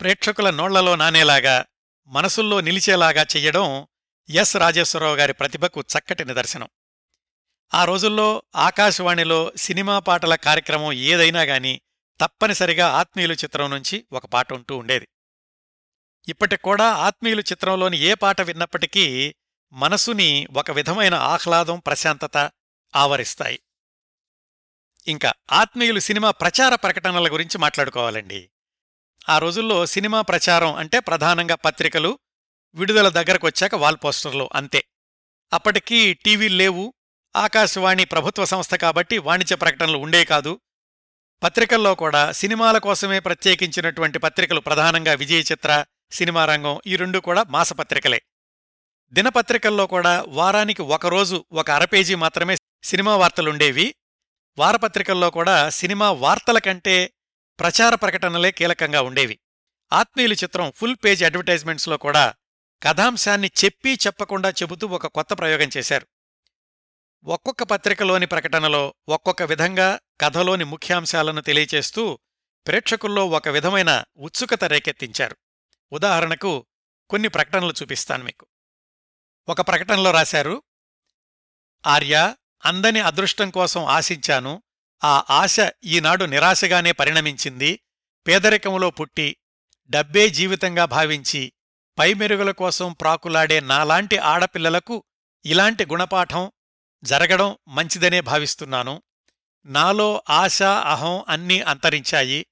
[0.00, 1.66] ప్రేక్షకుల నోళ్ళలో నానేలాగా
[2.06, 3.86] మనసుల్లో నిలిచేలాగా చెయ్యడం
[4.30, 6.68] ఎస్ రాజేశ్వరరావు గారి ప్రతిభకు చక్కటి నిదర్శనం.
[7.74, 11.80] ఆ రోజుల్లో ఆకాశవాణిలో సినిమా పాటల కార్యక్రమం ఏదైనా గాని
[12.20, 15.08] తప్పనిసరిగా ఆత్మీయులు చిత్రం నుంచి ఒక పాట ఉంటూ ఉండేది.
[16.28, 19.34] ఇప్పటికూడా ఆత్మీయులు చిత్రంలోని ఏ పాట విన్నప్పటికీ
[19.72, 22.50] మనసుని ఒక విధమైన ఆహ్లాదం ప్రశాంతత
[22.96, 23.60] ఆవరిస్తాయి.
[25.08, 28.50] ఇంకా ఆత్మీయులు సినిమా ప్రచార ప్రకటనల గురించి మాట్లాడుకోవాలండి.
[29.28, 32.18] ఆ రోజుల్లో సినిమా ప్రచారం అంటే ప్రధానంగా పత్రికలు
[32.74, 34.84] విడుదల దగ్గరకొచ్చాక వాల్ పోస్టర్లు అంతే.
[35.52, 36.94] అప్పటికీ టీవీలు లేవు
[37.36, 40.60] ఆకాశవాణి ప్రభుత్వ సంస్థ కాబట్టి వాణిజ్య ప్రకటనలు ఉండే కాదు.
[41.42, 48.22] పత్రికల్లో కూడా సినిమాల కోసమే ప్రత్యేకించినటువంటి పత్రికలు ప్రధానంగా విజయ చిత్ర సినిమా రంగం ఈ రెండు కూడా మాసపత్రికలే.
[49.12, 53.94] దినపత్రికల్లో కూడా వారానికి ఒకరోజు ఒక అరపేజీ మాత్రమే సినిమా వార్తలుండేవి.
[54.58, 56.96] వారపత్రికల్లో కూడా సినిమా వార్తల కంటే
[57.58, 59.38] ప్రచార ప్రకటనలే కీలకంగా ఉండేవి.
[59.92, 62.34] ఆత్మీయుల చిత్రం ఫుల్ పేజ్ అడ్వర్టైజ్మెంట్స్లో కూడా
[62.82, 66.06] కథాంశాన్ని చెప్పి చెప్పకుండా చెబుతూ ఒక కొత్త ప్రయోగం చేశారు.
[67.24, 72.18] ఒక్కొక్క పత్రికలోని ప్రకటనలో ఒక్కొక్క విధంగా కథలోని ముఖ్యాంశాలను తెలియచేస్తూ
[72.66, 75.36] ప్రేక్షకుల్లో ఒక విధమైన ఉత్సుకత రేకెత్తించారు.
[75.92, 76.66] ఉదాహరణకు
[77.10, 78.46] కొన్ని ప్రకటనలు చూపిస్తాను మీకు.
[79.48, 80.62] ఒక ప్రకటనలో రాశారు
[81.86, 84.62] ఆర్య అందని అదృష్టం కోసం ఆశించాను.
[85.04, 87.80] ఆ ఆశ ఈనాడు నిరాశగానే పరిణమించింది.
[88.26, 89.36] పేదరికంలో పుట్టి
[89.90, 91.52] డబ్బే జీవితంగా భావించి
[91.98, 95.04] పైమెరుగుల కోసం ప్రాకులాడే నాలాంటి ఆడపిల్లలకు
[95.44, 96.52] ఇలాంటి గుణపాఠం
[97.04, 99.02] జరగడం మంచిదనే భావిస్తున్నాను.
[99.66, 102.46] నాలో ఆశ అహం అన్నీ అంతరించాయి.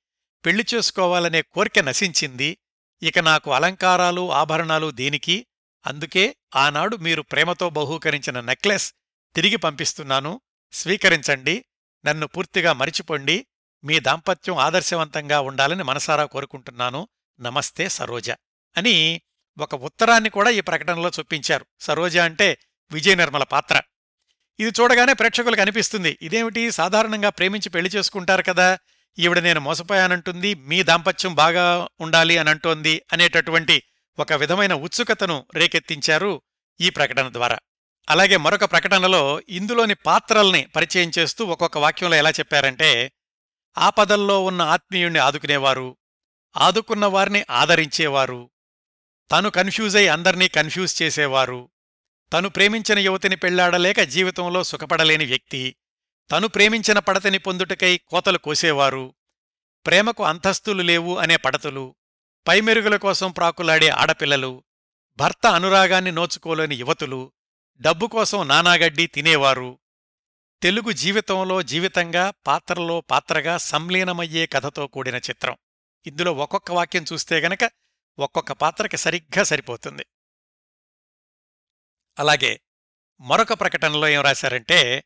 [0.44, 2.58] పెళ్ళి చేసుకోవాలనే కోరిక నశించింది.
[3.02, 5.46] ఇక నాకు అలంకారాలు ఆభరణాలు దేనికి?
[5.86, 8.94] అందుకే ఆనాడు మీరు ప్రేమతో బహూకరించిన నెక్లెస్
[9.34, 10.40] తిరిగి పంపిస్తున్నాను.
[10.72, 11.64] స్వీకరించండి.
[12.06, 13.46] నన్ను పూర్తిగా మరిచిపోండి.
[13.84, 17.08] మీ దాంపత్యం ఆదర్శవంతంగా ఉండాలని మనసారా కోరుకుంటున్నాను.
[17.40, 18.30] నమస్తే సరోజ
[18.76, 19.22] అని
[19.58, 22.58] ఒక ఉత్తరాన్ని కూడా ఈ ప్రకటనలో చొప్పించారు సరోజ అంటే
[22.90, 23.82] విజయ నిర్మల పాత్ర.
[24.60, 26.18] ఇది చూడగానే ప్రేక్షకులకు అనిపిస్తుంది.
[26.22, 26.70] ఇదేమిటి?
[26.70, 28.78] సాధారణంగా ప్రేమించి పెళ్ళి చేసుకుంటారు కదా.
[29.18, 30.54] ఈవిడ నేను మోసపోయానంటుంది.
[30.54, 33.82] మీ దాంపత్యం బాగా ఉండాలి అని అంటోంది అనేటటువంటి
[34.18, 36.42] ఒక విధమైన ఉత్సుకతను రేకెత్తించారు
[36.80, 37.58] ఈ ప్రకటన ద్వారా.
[38.10, 43.12] అలాగే మరొక ప్రకటనలో ఇందులోని పాత్రల్ని పరిచయం చేస్తూ ఒక్కొక్క వాక్యంలో ఎలా చెప్పారంటే
[43.78, 45.96] ఆపదల్లో ఉన్న ఆత్మీయుణ్ణి ఆదుకునేవారు
[46.56, 48.50] ఆదుకున్న వారిని ఆదరించేవారు
[49.32, 51.68] తను కన్ఫ్యూజ్ అయి అందర్నీ కన్ఫ్యూజ్ చేసేవారు
[52.32, 55.76] తను ప్రేమించిన యువతిని పెళ్ళాడలేక జీవితంలో సుఖపడలేని వ్యక్తి
[56.30, 59.14] తను ప్రేమించిన పడతని పొందుటకై కోతలు కోసేవారు.
[59.86, 61.94] ప్రేమకు అంతస్తులు లేవు అనే పడతులు
[62.48, 64.64] పైమెరుగుల కోసం ప్రాకులాడే ఆడపిల్లలు
[65.16, 67.32] భర్త అనురాగాన్ని నోచుకోలేని యువతులు
[67.80, 69.78] డబ్బు కోసం నానాగడ్డి తినేవారు.
[70.62, 75.56] తెలుగు జీవితంలో జీవితంగా పాత్రలో పాత్రగా సంలీనమయ్యే కథతో కూడిన చిత్రం.
[76.06, 77.70] ఇందులో ఒక్కొక్క వాక్యం చూస్తే గనక
[78.18, 80.06] ఒక్కొక్క పాత్రకి సరిగ్గా సరిపోతుంది.
[82.18, 82.60] అలాగే
[83.20, 85.04] మరొక ప్రకటనలో ఏం రాశారంటే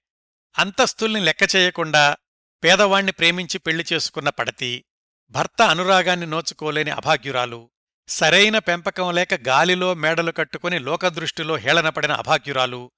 [0.58, 2.16] అంతస్తుల్ని లెక్క చేయకుండా
[2.64, 4.84] పేదవాణ్ణి ప్రేమించి పెళ్ళి చేసుకున్న పడతి
[5.30, 7.70] భర్త అనురాగాన్ని నోచుకోలేని అభాగ్యురాలు
[8.08, 12.90] సరైన పెంపకం లేక గాలిలో మేడలు కట్టుకుని లోకదృష్టిలో హేళనపడిన అభాగ్యురాలు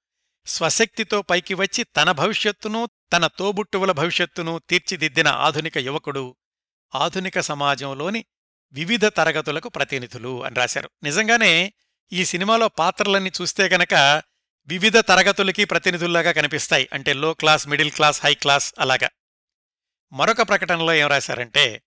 [0.45, 6.35] స్వశక్తితో పైకి వచ్చి తన భవిష్యత్తును తన తోబుట్టువుల భవిష్యత్తును తీర్చిదిద్దిన ఆధునిక యువకుడు
[6.95, 8.25] ఆధునిక సమాజంలోని
[8.71, 10.89] వివిధ తరగతులకు ప్రతినిధులు అని రాశారు.
[11.03, 11.73] నిజంగానే
[12.13, 14.23] ఈ సినిమాలో పాత్రలన్నీ చూస్తే గనక
[14.67, 16.89] వివిధ తరగతులకి ప్రతినిధుల్లాగా కనిపిస్తాయి.
[16.93, 19.09] అంటే low class middle class high class అలాగా.
[20.13, 21.81] మరొక ప్రకటనలో ఏం రాశారంటే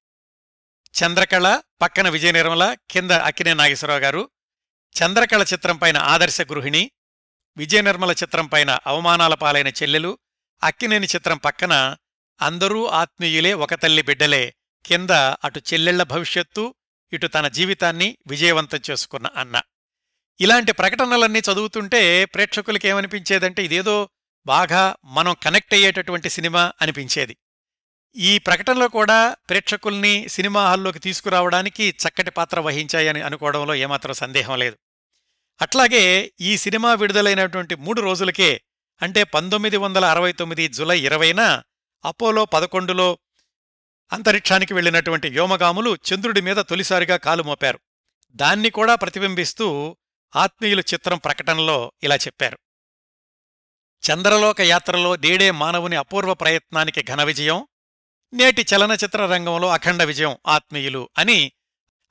[0.95, 4.31] చంద్రకళ పక్కన విజయ నిర్మల కింద అక్కినే నాగేశ్వరరావు గారు
[4.95, 6.91] చంద్రకళ చిత్రం పైన ఆదర్శ గృహిణి
[7.57, 10.19] విజయ నిర్మల చిత్రం పైన అవమానాల పాలైన చెల్లెలు
[10.63, 11.97] అక్కినేని చిత్రం పక్కన
[12.41, 14.55] అందరూ ఆత్మీయులే ఒక తల్లి బిడ్డలే
[14.87, 16.75] కింద అటు చెల్లెళ్ళ భవిష్యత్తు
[17.13, 19.63] ఇటు తన జీవితాన్ని విజయవంతం చేసుకున్న అన్న.
[20.41, 24.09] ఇలాంటి ప్రకటనలన్నీ చదువుతుంటే ప్రేక్షకులకి ఏమనిపించేదంటే ఇదేదో
[24.47, 27.37] బాగా మనం కనెక్ట్ అయ్యేటటువంటి సినిమా అనిపించేది.
[28.17, 34.77] ఈ ప్రకటనలో కూడా ప్రేక్షకుల్ని సినిమా హాల్లోకి తీసుకురావడానికి చక్కటి పాత్ర వహించాయని అనుకోవడంలో ఏమాత్రం సందేహం లేదు.
[35.61, 38.61] అట్లాగే ఈ సినిమా విడుదలైనటువంటి మూడు రోజులకే
[39.03, 41.63] అంటే పంతొమ్మిది వందల అరవై తొమ్మిది జులై ఇరవైన
[42.05, 43.19] అపోలో పదకొండులో
[44.13, 47.81] అంతరిక్షానికి వెళ్ళినటువంటి వ్యోమగాములు చంద్రుడి మీద తొలిసారిగా కాలు మోపారు.
[48.31, 49.97] దాన్ని కూడా ప్రతిబింబిస్తూ
[50.37, 52.59] ఆత్మీయులు చిత్రం ప్రకటనలో ఇలా చెప్పారు.
[54.11, 57.67] చంద్రలోక యాత్రలో డేడే మానవుని అపూర్వ ప్రయత్నానికి ఘన విజయం
[58.33, 61.53] నేటి చలనచిత్ర రంగంలో అఖండ విజయం ఆత్మీయులు అని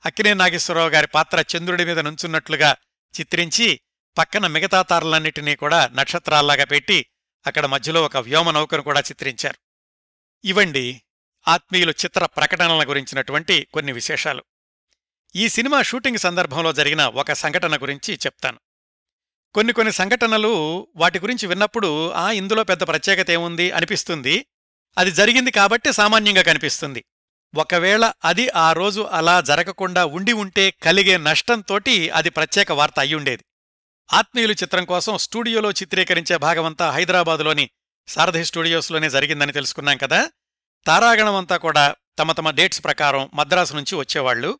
[0.06, 2.76] అక్కినే నాగేశ్వరరావు గారి పాత్ర చంద్రుడి మీద నుంచున్నట్లుగా
[3.20, 3.80] చిత్రించి
[4.18, 7.06] పక్కన మిగతా తారలన్నిటినీ కూడా నక్షత్రాల్లాగా పెట్టి
[7.46, 9.58] అక్కడ మధ్యలో ఒక వ్యోమ నౌకను కూడా చిత్రించారు.
[10.44, 11.02] ఇవండి
[11.48, 14.44] ఆత్మీయులు చిత్ర ప్రకటనల గురించినటువంటి కొన్ని విశేషాలు.
[15.36, 18.58] ఈ సినిమా షూటింగ్ సందర్భంలో జరిగిన ఒక సంఘటన గురించి చెప్తాను.
[19.54, 23.70] కొన్ని కొన్ని సంఘటనలు వాటి గురించి విన్నప్పుడు ఆ ఇందులో పెద్ద ప్రత్యేకత ఏముంది?
[23.70, 24.46] అనిపిస్తుంది.
[24.98, 27.04] అది జరిగింది కాబట్టి సామాన్యంగా కనిపిస్తుంది.
[27.54, 33.44] ఒకవేళ అది ఆ రోజు అలా జరగకుండా ఉండి ఉంటే కలిగే నష్టంతోటి అది ప్రత్యేక వార్త అయ్యుండేది
[34.12, 37.70] ఆత్మీయులు చిత్రం కోసం స్టూడియోలో చిత్రీకరించే భాగమంతా హైదరాబాదులోని
[38.08, 40.30] సారథి స్టూడియోస్లోనే జరిగిందని తెలుసుకున్నాం కదా?
[40.86, 44.58] తారాగణమంతా కూడా తమ తమ డేట్స్ ప్రకారం మద్రాసు నుంచి వచ్చేవాళ్ళు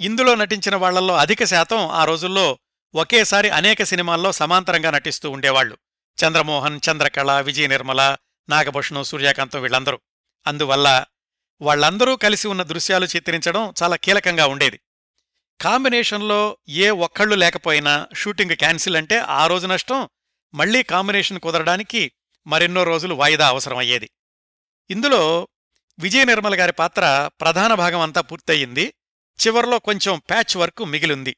[0.00, 2.58] ఇందులో నటించిన వాళ్ళల్లో అధిక శాతం ఆ రోజుల్లో
[2.94, 5.78] ఒకేసారి అనేక సినిమాల్లో సమాంతరంగా నటిస్తూ ఉండేవాళ్ళు
[6.18, 8.16] చంద్రమోహన్ చంద్రకళ విజయ నిర్మల
[8.48, 10.00] నాగభూషణం సూర్యకాంతం వీళ్ళందరూ
[10.46, 11.04] అందువల్ల
[11.60, 14.80] వాళ్ళందరూ కలిసి ఉన్న దృశ్యాలు చిత్రించడం చాలా కీలకంగా ఉండేది.
[15.60, 20.08] కాంబినేషన్లో ఏ ఒక్కళ్ళు లేకపోయినా షూటింగ్ క్యాన్సిల్ అంటే ఆ రోజు నష్టం
[20.54, 22.12] మళ్ళీ కాంబినేషన్ కుదరడానికి
[22.46, 24.10] మరెన్నో రోజులు వాయిదా అవసరమయ్యేది
[24.90, 25.48] ఇందులో
[25.98, 28.94] విజయ నిర్మల గారి పాత్ర ప్రధాన భాగం అంతా పూర్తయింది.
[29.46, 31.36] చివర్లో కొంచెం ప్యాచ్ వర్క్ మిగిలింది.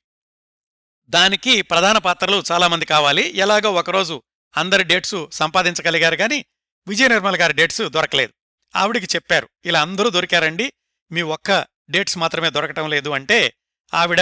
[1.09, 3.37] దానికి ప్రధాన పాత్రలు చాలామంది కావాలి.
[3.37, 4.23] ఎలాగో ఒకరోజు
[4.57, 6.45] అందరి డేట్సు సంపాదించగలిగారు గాని
[6.89, 8.33] విజయ నిర్మల్ గారి డేట్స్ దొరకలేదు.
[8.77, 10.73] ఆవిడికి చెప్పారు ఇలా అందరూ దొరికారండి.
[11.13, 13.55] మీ ఒక్క డేట్స్ మాత్రమే దొరకటం లేదు అంటే
[13.95, 14.21] ఆవిడ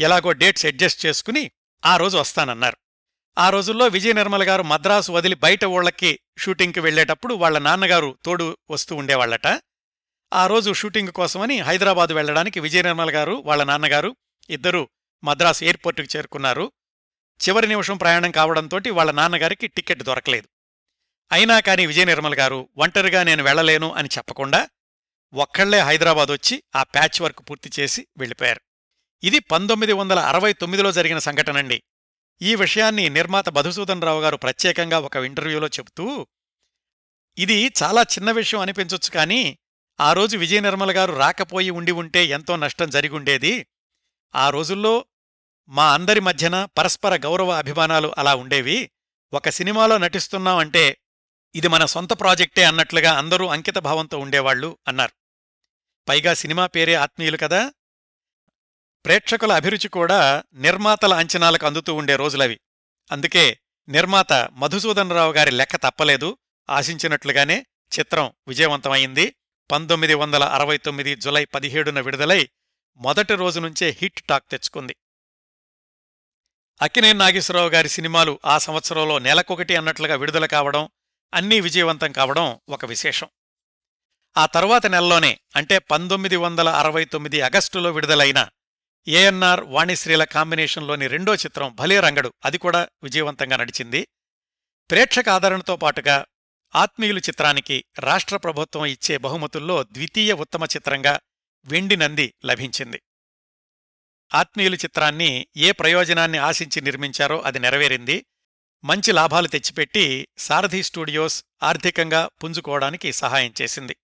[0.00, 1.50] ఎలాగో డేట్స్ అడ్జస్ట్ చేసుకుని
[1.84, 2.76] ఆ రోజు వస్తానన్నారు.
[3.38, 8.96] ఆ రోజుల్లో విజయ నిర్మల్ గారు మద్రాసు వదిలి బయట ఊళ్ళకి షూటింగ్కి వెళ్ళేటప్పుడు వాళ్ళ నాన్నగారు తోడు వస్తూ
[8.96, 9.46] ఉండేవాళ్ళట
[10.34, 14.16] ఆ రోజు షూటింగ్ కోసమని హైదరాబాద్ వెళ్ళడానికి విజయ నిర్మల్ గారు వాళ్ళ నాన్నగారు
[14.50, 14.88] ఇద్దరూ
[15.24, 16.72] మద్రాస్ ఎయిర్పోర్టుకు చేరుకున్నారు.
[17.40, 20.48] చివరి నిమిషం ప్రయాణం కావడంతో వాళ్ళ నాన్నగారికి టికెట్ దొరకలేదు.
[21.32, 24.68] అయినా కాని విజయ నిర్మల్ గారు ఒంటరిగా నేను వెళ్ళలేను అని చెప్పకుండా
[25.32, 28.60] ఒక్కళ్ళే హైదరాబాద్ వచ్చి ఆ ప్యాచ్ వర్క్ పూర్తి చేసి వెళ్ళిపోయారు.
[29.22, 31.82] ఇది పంతొమ్మిది వందల అరవై తొమ్మిదిలో జరిగిన సంఘటనండి.
[32.42, 36.26] ఈ విషయాన్ని నిర్మాత మధుసూదన్ రావు గారు ప్రత్యేకంగా ఒక ఇంటర్వ్యూలో చెబుతూ
[37.38, 39.58] ఇది చాలా చిన్న విషయం అనిపించొచ్చు కానీ
[40.02, 43.66] ఆ రోజు విజయ నిర్మల గారు రాకపోయి ఉండి ఉంటే ఎంతో నష్టం జరిగుండేది
[44.34, 45.04] ఆ రోజుల్లో
[45.68, 48.90] మా అందరి మధ్యన పరస్పర గౌరవ అభిమానాలు అలా ఉండేవి.
[49.32, 50.98] ఒక సినిమాలో నటిస్తున్నామంటే
[51.54, 55.12] ఇది మన సొంత ప్రాజెక్టే అన్నట్లుగా అందరూ అంకితభావంతో ఉండేవాళ్ళు అన్నారు.
[56.08, 57.72] పైగా సినిమా పేరే ఆత్మీయులు కదా.
[59.04, 62.60] ప్రేక్షకుల అభిరుచి కూడా నిర్మాతల అంచనాలకు అందుతూ ఉండే రోజులవి.
[63.12, 66.38] అందుకే నిర్మాత మధుసూదన్ రావు గారి లెక్క తప్పలేదు.
[66.70, 67.66] ఆశించినట్లుగానే
[67.98, 69.34] చిత్రం విజయవంతమైంది.
[69.72, 72.48] పంతొమ్మిది వందల అరవై తొమ్మిది జులై పదిహేడున విడుదలై
[72.96, 74.96] మొదటి రోజు నుంచే హిట్ టాక్ తెచ్చుకుంది.
[76.82, 80.88] అక్కినే నాగేశ్వరరావు గారి సినిమాలు ఆ సంవత్సరంలో నెలకొకటి అన్నట్లుగా విడుదల కావడం
[81.34, 83.28] అన్నీ విజయవంతం కావడం ఒక విశేషం.
[84.36, 88.48] ఆ తరువాత నెలలోనే అంటే పంతొమ్మిది వందల అరవై తొమ్మిది ఆగస్టులో విడుదలైన
[89.08, 94.08] ఏఎన్ఆర్ వాణిశ్రీల కాంబినేషన్లోని రెండో చిత్రం భలే రంగడు అది కూడా విజయవంతంగా నడిచింది.
[94.90, 96.26] ప్రేక్షక ఆదరణతో పాటుగా
[96.74, 101.20] ఆత్మీయులు చిత్రానికి రాష్ట్ర ప్రభుత్వం ఇచ్చే బహుమతుల్లో ద్వితీయ ఉత్తమ చిత్రంగా
[101.64, 103.02] వెండి నంది లభించింది.
[104.34, 108.26] ఆత్మీయులు చిత్రాన్ని ఏ ప్రయోజనాన్ని ఆశించి నిర్మించారో అది నెరవేరింది.
[108.84, 113.96] మంచి లాభాలు తెచ్చిపెట్టి సారథి స్టూడియోస్ ఆర్థికంగా పుంజుకోవడానికి సహాయం చేసింది.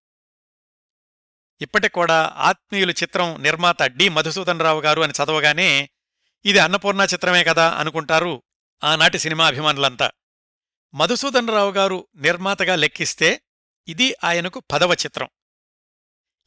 [1.61, 4.09] ఇప్పటికూడా ఆత్మీయులు చిత్రం నిర్మాత డి.
[4.09, 5.91] మధుసూదన్ రావు గారు అని చదవగానే
[6.45, 8.43] ఇది అన్నపూర్ణ చిత్రమే కదా అనుకుంటారు
[8.85, 10.11] ఆనాటి సినిమా అభిమానులంతా.
[10.95, 13.43] మధుసూదన్ రావు గారు నిర్మాతగా లెక్కిస్తే
[13.89, 15.29] ఇది ఆయనకు పదవ చిత్రం.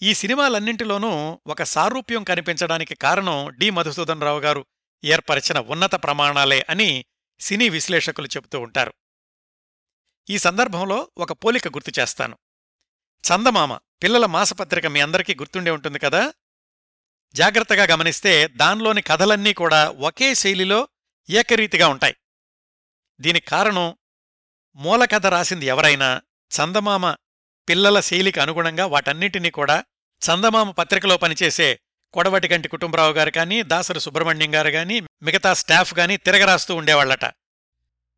[0.01, 4.65] ఈ సినిమాలన్నింటిలోనూ ఒక సారూప్యం కనిపించడానికి కారణం డి మధుసూదన్ రావు గారు
[5.03, 7.05] ఏర్పరిచిన ఉన్నత ప్రమాణాలే అని
[7.39, 8.93] సినీ విశ్లేషకులు చెబుతూ ఉంటారు.
[10.29, 12.37] ఈ సందర్భంలో ఒక పోలిక గుర్తు చేస్తాను.
[13.31, 16.33] చందమామ పిల్లల మాసపత్రిక మీ అందరికీ గుర్తుండే ఉంటుంది కదా?
[17.33, 20.87] జాగ్రత్తగా గమనిస్తే దానిలోని కథలన్నీ కూడా ఒకే శైలిలో
[21.29, 22.15] ఏకరీతిగా ఉంటాయి.
[23.21, 23.97] దీనికి కారణం
[24.75, 27.11] మూలకథ రాసింది ఎవరైనా చందమామ
[27.69, 29.83] పిల్లల శైలికి అనుగుణంగా వాటన్నిటినీ కూడా
[30.21, 31.79] చందమామ పత్రికలో పనిచేసే
[32.13, 37.25] కొడవటిగంటి కుటుంబరావు గారు కానీ దాసరి సుబ్రహ్మణ్యం గారు కానీ మిగతా స్టాఫ్ గాని తిరగరాస్తూ ఉండేవాళ్ళట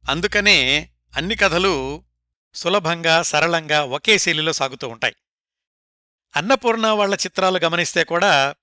[0.09, 2.03] అందుకనే అన్ని కథలు
[2.55, 5.15] సులభంగా సరళంగా ఒకే శైలిలో సాగుతూ ఉంటాయి.
[6.35, 8.55] అన్నపూర్ణ వాళ్ళ చిత్రాలు గమనిస్తే కూడా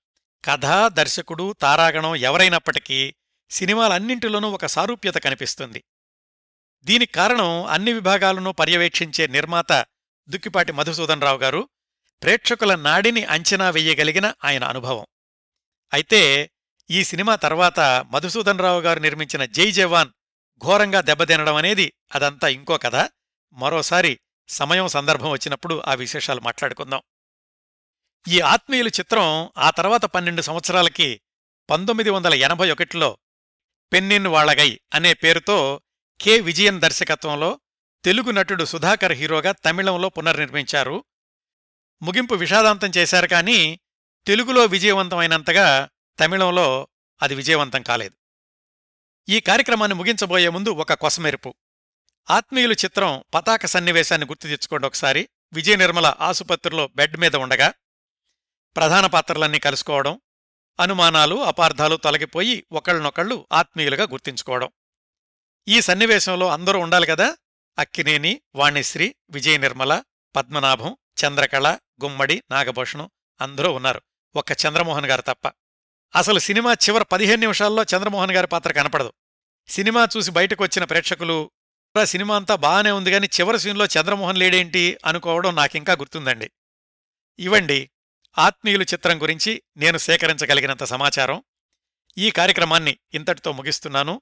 [0.45, 3.15] కథ దర్శకుడు తారాగణం ఎవరైనప్పటికీ
[3.49, 5.83] సినిమాలన్నింటిలోనూ ఒక సారూప్యత కనిపిస్తుంది.
[6.83, 9.85] దీనికి కారణం అన్ని విభాగాలను పర్యవేక్షించే నిర్మాత
[10.29, 11.69] దుక్కిపాటి మధుసూదన్ రావు గారు
[12.23, 15.05] ప్రేక్షకుల నాడిని అంచనా వెయ్యగలిగిన ఆయన అనుభవం.
[15.93, 16.51] అయితే
[16.89, 17.79] ఈ సినిమా తర్వాత
[18.09, 20.09] మధుసూదన్ రావు గారు నిర్మించిన జై జవాన్
[20.57, 23.09] ఘోరంగా దెబ్బతినడం అనేది అదంతా ఇంకో కథ.
[23.53, 27.01] మరోసారి సమయం సందర్భం వచ్చినప్పుడు ఆ విశేషాలు మాట్లాడుకుందాం.
[28.27, 31.21] ఈ ఆత్మీయులు చిత్రం ఆ తర్వాత పన్నెండు సంవత్సరాలకి
[31.69, 33.17] పంతొమ్మిది వందల ఎనభై ఒకటిలో
[33.93, 35.81] పెన్నిన్ వాళగై అనే పేరుతో
[36.21, 36.39] కె.
[36.39, 37.59] విజయన్ దర్శకత్వంలో
[38.05, 41.03] తెలుగు నటుడు సుధాకర్ హీరోగా తమిళంలో పునర్నిర్మించారు.
[42.01, 43.79] ముగింపు విషాదాంతం చేశారు కానీ
[44.27, 46.87] తెలుగులో విజయవంతమైనంతగా తమిళంలో
[47.21, 48.15] అది విజయవంతం కాలేదు.
[49.29, 51.55] ఈ కార్యక్రమాన్ని ముగించబోయే ముందు ఒక కొసమెరుపు.
[52.31, 55.29] ఆత్మీయులు చిత్రం పతాక సన్నివేశాన్ని గుర్తు తెచ్చుకోండి ఒకసారి.
[55.53, 57.73] విజయ నిర్మల ఆసుపత్రిలో బెడ్ మీద ఉండగా
[58.75, 60.21] ప్రధాన పాత్రలన్నీ కలుసుకోవడం
[60.79, 64.69] అనుమానాలు అపార్థాలు తొలగిపోయి ఒకళ్ళనొకళ్ళు ఆత్మీయులుగా గుర్తించుకోవడం.
[65.67, 67.37] ఈ సన్నివేశంలో అందరూ ఉండాలి కదా?
[67.79, 70.03] అక్కినేని వాణిశ్రీ విజయ నిర్మల
[70.35, 73.09] పద్మనాభం చంద్రకళ గుమ్మడి నాగభూషణం
[73.41, 74.01] అందరూ ఉన్నారు.
[74.35, 75.51] ఒక్క చంద్రమోహన్ గారు తప్ప.
[76.15, 79.13] అసలు సినిమా చివరి పదిహేను నిమిషాల్లో చంద్రమోహన్ గారి పాత్ర కనపడదు.
[79.67, 81.51] సినిమా చూసి బయటకు వచ్చిన ప్రేక్షకులు
[82.03, 84.97] సినిమా అంతా బాగానే ఉంది కానీ చివరి సీన్లో చంద్రమోహన్ లేడేంటి?
[85.05, 86.51] అనుకోవడం నాకింకా గుర్తుందండి.
[87.39, 87.89] ఇవండి
[88.37, 91.43] ఆత్మీయులు చిత్రం గురించి నేను సేకరించగలిగినంత సమాచారం.
[92.17, 94.21] ఈ కార్యక్రమాన్ని ఇంతటితో ముగిస్తున్నాను.